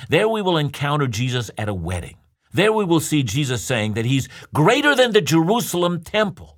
There 0.09 0.29
we 0.29 0.41
will 0.41 0.57
encounter 0.57 1.09
Jesus 1.09 1.51
at 1.59 1.69
a 1.69 1.75
wedding. 1.75 2.19
There 2.53 2.73
we 2.73 2.85
will 2.85 3.01
see 3.01 3.25
Jesus 3.25 3.65
saying 3.65 3.95
that 3.95 4.05
he's 4.05 4.29
greater 4.55 4.95
than 4.95 5.11
the 5.11 5.21
Jerusalem 5.21 6.05
temple. 6.05 6.57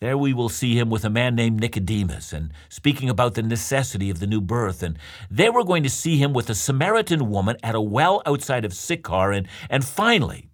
There 0.00 0.18
we 0.18 0.34
will 0.34 0.48
see 0.48 0.76
him 0.76 0.90
with 0.90 1.04
a 1.04 1.10
man 1.10 1.36
named 1.36 1.60
Nicodemus 1.60 2.32
and 2.32 2.52
speaking 2.68 3.08
about 3.08 3.34
the 3.34 3.42
necessity 3.44 4.10
of 4.10 4.18
the 4.18 4.26
new 4.26 4.40
birth. 4.40 4.82
And 4.82 4.98
there 5.30 5.52
we're 5.52 5.62
going 5.62 5.84
to 5.84 5.88
see 5.88 6.16
him 6.16 6.32
with 6.32 6.50
a 6.50 6.56
Samaritan 6.56 7.30
woman 7.30 7.56
at 7.62 7.76
a 7.76 7.80
well 7.80 8.20
outside 8.26 8.64
of 8.64 8.74
Sychar. 8.74 9.30
And, 9.30 9.46
and 9.70 9.84
finally, 9.84 10.48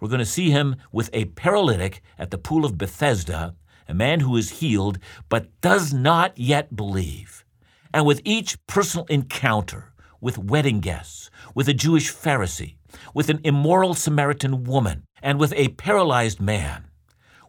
we're 0.00 0.08
going 0.08 0.18
to 0.18 0.26
see 0.26 0.50
him 0.50 0.76
with 0.92 1.08
a 1.14 1.24
paralytic 1.24 2.02
at 2.18 2.30
the 2.30 2.36
pool 2.36 2.66
of 2.66 2.76
Bethesda, 2.76 3.54
a 3.88 3.94
man 3.94 4.20
who 4.20 4.36
is 4.36 4.60
healed 4.60 4.98
but 5.28 5.48
does 5.60 5.92
not 5.92 6.36
yet 6.38 6.74
believe. 6.74 7.44
And 7.92 8.06
with 8.06 8.20
each 8.24 8.64
personal 8.66 9.06
encounter 9.06 9.92
with 10.24 10.38
wedding 10.38 10.80
guests, 10.80 11.30
with 11.54 11.68
a 11.68 11.74
Jewish 11.74 12.10
Pharisee, 12.10 12.76
with 13.12 13.28
an 13.28 13.40
immoral 13.44 13.92
Samaritan 13.92 14.64
woman, 14.64 15.04
and 15.22 15.38
with 15.38 15.52
a 15.52 15.68
paralyzed 15.68 16.40
man, 16.40 16.86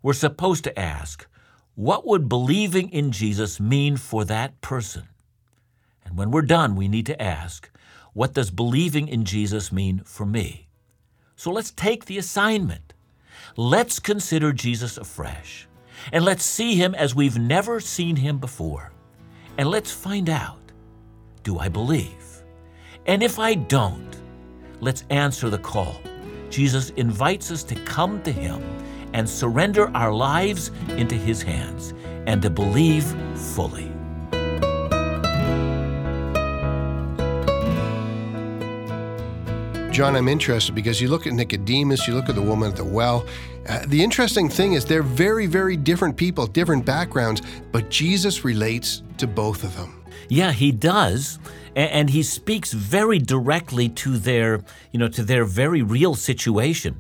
we're 0.04 0.12
supposed 0.12 0.66
to 0.66 0.78
ask, 0.78 1.26
what 1.76 2.06
would 2.06 2.28
believing 2.28 2.90
in 2.90 3.14
Jesus 3.14 3.62
mean 3.62 3.96
for 3.96 4.26
that 4.26 4.60
person? 4.60 5.08
And 6.04 6.18
when 6.18 6.32
we're 6.32 6.42
done, 6.42 6.76
we 6.76 6.90
need 6.90 7.06
to 7.06 7.22
ask, 7.22 7.70
what 8.12 8.34
does 8.34 8.52
believing 8.52 9.08
in 9.08 9.24
Jesus 9.24 9.72
mean 9.72 10.02
for 10.06 10.26
me? 10.26 10.68
So 11.38 11.52
let's 11.52 11.72
take 11.72 12.06
the 12.06 12.18
assignment. 12.18 12.94
Let's 13.56 14.00
consider 14.00 14.52
Jesus 14.52 14.98
afresh. 14.98 15.68
And 16.12 16.24
let's 16.24 16.44
see 16.44 16.76
him 16.76 16.96
as 16.96 17.16
we've 17.16 17.38
never 17.38 17.80
seen 17.80 18.16
him 18.16 18.38
before. 18.38 18.92
And 19.58 19.70
let's 19.70 19.92
find 19.92 20.30
out 20.30 20.60
do 21.44 21.60
I 21.60 21.70
believe? 21.70 22.44
And 23.06 23.22
if 23.22 23.38
I 23.38 23.54
don't, 23.54 24.10
let's 24.82 25.04
answer 25.12 25.50
the 25.50 25.60
call. 25.60 26.02
Jesus 26.50 26.90
invites 26.92 27.52
us 27.52 27.64
to 27.64 27.76
come 27.76 28.22
to 28.24 28.32
him 28.32 28.64
and 29.16 29.30
surrender 29.30 29.90
our 29.96 30.14
lives 30.14 30.72
into 30.90 31.16
His 31.16 31.42
hands 31.42 31.94
and 32.28 32.42
to 32.42 32.50
believe 32.50 33.06
fully. 33.34 33.95
John, 39.96 40.18
I'm 40.18 40.28
interested 40.28 40.76
because 40.76 41.00
you 41.00 41.08
look 41.08 41.26
at 41.26 41.32
Nicodemus, 41.32 42.06
you 42.06 42.16
look 42.16 42.28
at 42.28 42.36
the 42.36 42.42
woman 42.42 42.70
at 42.70 42.76
the 42.76 42.84
well. 42.84 43.26
Uh, 43.66 43.86
the 43.88 44.04
interesting 44.04 44.50
thing 44.50 44.74
is 44.74 44.84
they're 44.84 45.02
very, 45.02 45.46
very 45.46 45.78
different 45.78 46.18
people, 46.18 46.48
different 46.48 46.86
backgrounds, 46.86 47.42
but 47.72 47.90
Jesus 47.90 48.44
relates 48.44 49.04
to 49.20 49.26
both 49.26 49.64
of 49.64 49.74
them. 49.78 50.04
Yeah, 50.28 50.52
he 50.52 50.74
does. 50.74 51.40
And 51.78 52.10
he 52.10 52.24
speaks 52.24 52.74
very 52.74 53.20
directly 53.20 53.88
to 53.88 54.18
their, 54.18 54.66
you 54.92 55.00
know, 55.00 55.08
to 55.08 55.24
their 55.24 55.46
very 55.46 55.82
real 55.82 56.14
situation. 56.14 57.00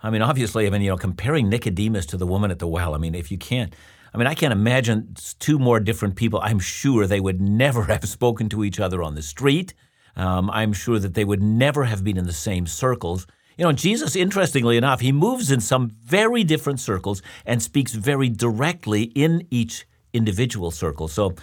I 0.00 0.10
mean, 0.10 0.22
obviously, 0.22 0.68
I 0.68 0.70
mean, 0.70 0.82
you 0.82 0.90
know, 0.90 0.96
comparing 0.96 1.48
Nicodemus 1.48 2.06
to 2.06 2.16
the 2.16 2.28
woman 2.28 2.52
at 2.52 2.60
the 2.60 2.68
well, 2.68 2.94
I 2.94 2.98
mean, 2.98 3.16
if 3.16 3.32
you 3.32 3.38
can't, 3.38 3.74
I 4.14 4.18
mean, 4.18 4.28
I 4.28 4.34
can't 4.34 4.52
imagine 4.52 5.16
two 5.40 5.58
more 5.58 5.80
different 5.80 6.14
people. 6.14 6.38
I'm 6.44 6.60
sure 6.60 7.08
they 7.08 7.18
would 7.18 7.40
never 7.40 7.82
have 7.92 8.04
spoken 8.04 8.48
to 8.50 8.62
each 8.62 8.78
other 8.78 9.02
on 9.02 9.16
the 9.16 9.22
street. 9.22 9.74
Um, 10.16 10.50
I'm 10.50 10.72
sure 10.72 10.98
that 10.98 11.14
they 11.14 11.24
would 11.24 11.42
never 11.42 11.84
have 11.84 12.02
been 12.02 12.16
in 12.16 12.26
the 12.26 12.32
same 12.32 12.66
circles. 12.66 13.26
You 13.58 13.64
know, 13.64 13.72
Jesus, 13.72 14.16
interestingly 14.16 14.76
enough, 14.76 15.00
he 15.00 15.12
moves 15.12 15.50
in 15.50 15.60
some 15.60 15.90
very 16.04 16.44
different 16.44 16.80
circles 16.80 17.22
and 17.44 17.62
speaks 17.62 17.92
very 17.92 18.28
directly 18.28 19.04
in 19.04 19.46
each 19.50 19.86
individual 20.12 20.70
circle. 20.70 21.08
So 21.08 21.34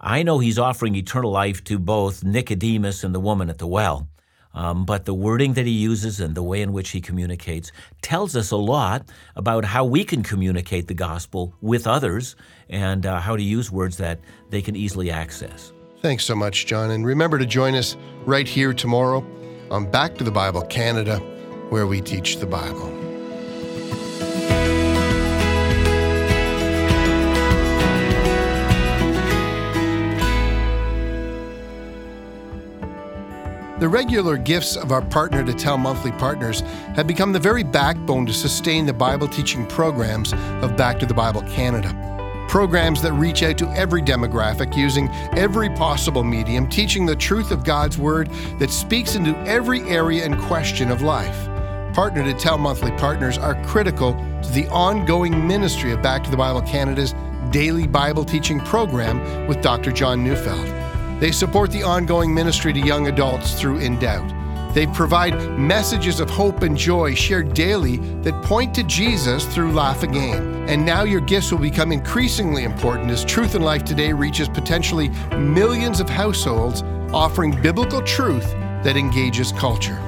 I 0.00 0.22
know 0.22 0.38
he's 0.38 0.58
offering 0.58 0.94
eternal 0.94 1.30
life 1.30 1.64
to 1.64 1.78
both 1.78 2.22
Nicodemus 2.22 3.02
and 3.04 3.14
the 3.14 3.20
woman 3.20 3.50
at 3.50 3.58
the 3.58 3.66
well. 3.66 4.08
Um, 4.54 4.86
but 4.86 5.04
the 5.04 5.14
wording 5.14 5.52
that 5.54 5.66
he 5.66 5.72
uses 5.72 6.20
and 6.20 6.34
the 6.34 6.42
way 6.42 6.62
in 6.62 6.72
which 6.72 6.90
he 6.90 7.00
communicates 7.00 7.70
tells 8.02 8.34
us 8.34 8.50
a 8.50 8.56
lot 8.56 9.08
about 9.36 9.64
how 9.64 9.84
we 9.84 10.04
can 10.04 10.22
communicate 10.22 10.88
the 10.88 10.94
gospel 10.94 11.54
with 11.60 11.86
others 11.86 12.34
and 12.68 13.04
uh, 13.04 13.20
how 13.20 13.36
to 13.36 13.42
use 13.42 13.70
words 13.70 13.98
that 13.98 14.20
they 14.50 14.62
can 14.62 14.74
easily 14.74 15.10
access. 15.10 15.72
Thanks 16.00 16.24
so 16.24 16.36
much, 16.36 16.66
John. 16.66 16.92
And 16.92 17.04
remember 17.04 17.38
to 17.38 17.46
join 17.46 17.74
us 17.74 17.96
right 18.24 18.46
here 18.46 18.72
tomorrow 18.72 19.26
on 19.70 19.90
Back 19.90 20.14
to 20.18 20.24
the 20.24 20.30
Bible 20.30 20.62
Canada, 20.62 21.18
where 21.70 21.86
we 21.86 22.00
teach 22.00 22.36
the 22.36 22.46
Bible. 22.46 22.94
The 33.80 33.88
regular 33.88 34.36
gifts 34.36 34.76
of 34.76 34.90
our 34.90 35.02
Partner 35.02 35.44
to 35.44 35.54
Tell 35.54 35.78
monthly 35.78 36.10
partners 36.12 36.60
have 36.96 37.06
become 37.06 37.32
the 37.32 37.38
very 37.38 37.62
backbone 37.62 38.26
to 38.26 38.32
sustain 38.32 38.86
the 38.86 38.92
Bible 38.92 39.28
teaching 39.28 39.66
programs 39.66 40.32
of 40.32 40.76
Back 40.76 40.98
to 41.00 41.06
the 41.06 41.14
Bible 41.14 41.42
Canada. 41.42 42.07
Programs 42.48 43.02
that 43.02 43.12
reach 43.12 43.42
out 43.42 43.58
to 43.58 43.68
every 43.72 44.00
demographic 44.00 44.74
using 44.74 45.10
every 45.36 45.68
possible 45.68 46.24
medium, 46.24 46.66
teaching 46.66 47.04
the 47.04 47.14
truth 47.14 47.50
of 47.50 47.62
God's 47.62 47.98
Word 47.98 48.30
that 48.58 48.70
speaks 48.70 49.16
into 49.16 49.36
every 49.40 49.82
area 49.82 50.24
and 50.24 50.40
question 50.40 50.90
of 50.90 51.02
life. 51.02 51.46
Partner 51.94 52.24
to 52.24 52.32
Tell 52.32 52.56
monthly 52.56 52.90
partners 52.92 53.36
are 53.36 53.62
critical 53.66 54.14
to 54.42 54.48
the 54.52 54.66
ongoing 54.68 55.46
ministry 55.46 55.92
of 55.92 56.00
Back 56.00 56.24
to 56.24 56.30
the 56.30 56.38
Bible 56.38 56.62
Canada's 56.62 57.14
daily 57.50 57.86
Bible 57.86 58.24
teaching 58.24 58.60
program 58.60 59.46
with 59.46 59.60
Dr. 59.60 59.92
John 59.92 60.24
Neufeld. 60.24 60.72
They 61.20 61.32
support 61.32 61.70
the 61.70 61.82
ongoing 61.82 62.32
ministry 62.32 62.72
to 62.72 62.80
young 62.80 63.08
adults 63.08 63.60
through 63.60 63.80
In 63.80 63.98
Doubt. 63.98 64.37
They 64.78 64.86
provide 64.86 65.34
messages 65.58 66.20
of 66.20 66.30
hope 66.30 66.62
and 66.62 66.78
joy 66.78 67.16
shared 67.16 67.52
daily 67.52 67.96
that 68.22 68.44
point 68.44 68.72
to 68.76 68.84
Jesus 68.84 69.44
through 69.44 69.72
Laugh 69.72 70.04
Again. 70.04 70.68
And 70.68 70.86
now 70.86 71.02
your 71.02 71.20
gifts 71.20 71.50
will 71.50 71.58
become 71.58 71.90
increasingly 71.90 72.62
important 72.62 73.10
as 73.10 73.24
Truth 73.24 73.56
in 73.56 73.62
Life 73.62 73.84
Today 73.84 74.12
reaches 74.12 74.48
potentially 74.48 75.08
millions 75.36 75.98
of 75.98 76.08
households 76.08 76.82
offering 77.12 77.60
biblical 77.60 78.00
truth 78.02 78.52
that 78.84 78.96
engages 78.96 79.50
culture. 79.50 79.98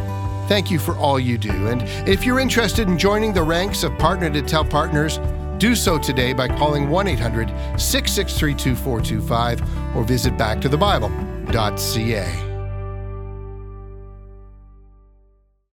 Thank 0.46 0.70
you 0.70 0.78
for 0.78 0.96
all 0.98 1.18
you 1.18 1.36
do. 1.36 1.66
And 1.66 1.82
if 2.08 2.24
you're 2.24 2.38
interested 2.38 2.86
in 2.86 2.96
joining 2.96 3.32
the 3.32 3.42
ranks 3.42 3.82
of 3.82 3.98
Partner 3.98 4.30
to 4.30 4.40
Tell 4.40 4.64
partners, 4.64 5.18
do 5.58 5.74
so 5.74 5.98
today 5.98 6.32
by 6.32 6.46
calling 6.46 6.88
1 6.88 7.08
800 7.08 7.48
663 7.76 8.54
2425 8.54 9.96
or 9.96 10.04
visit 10.04 10.34
backtothebible.ca. 10.34 12.49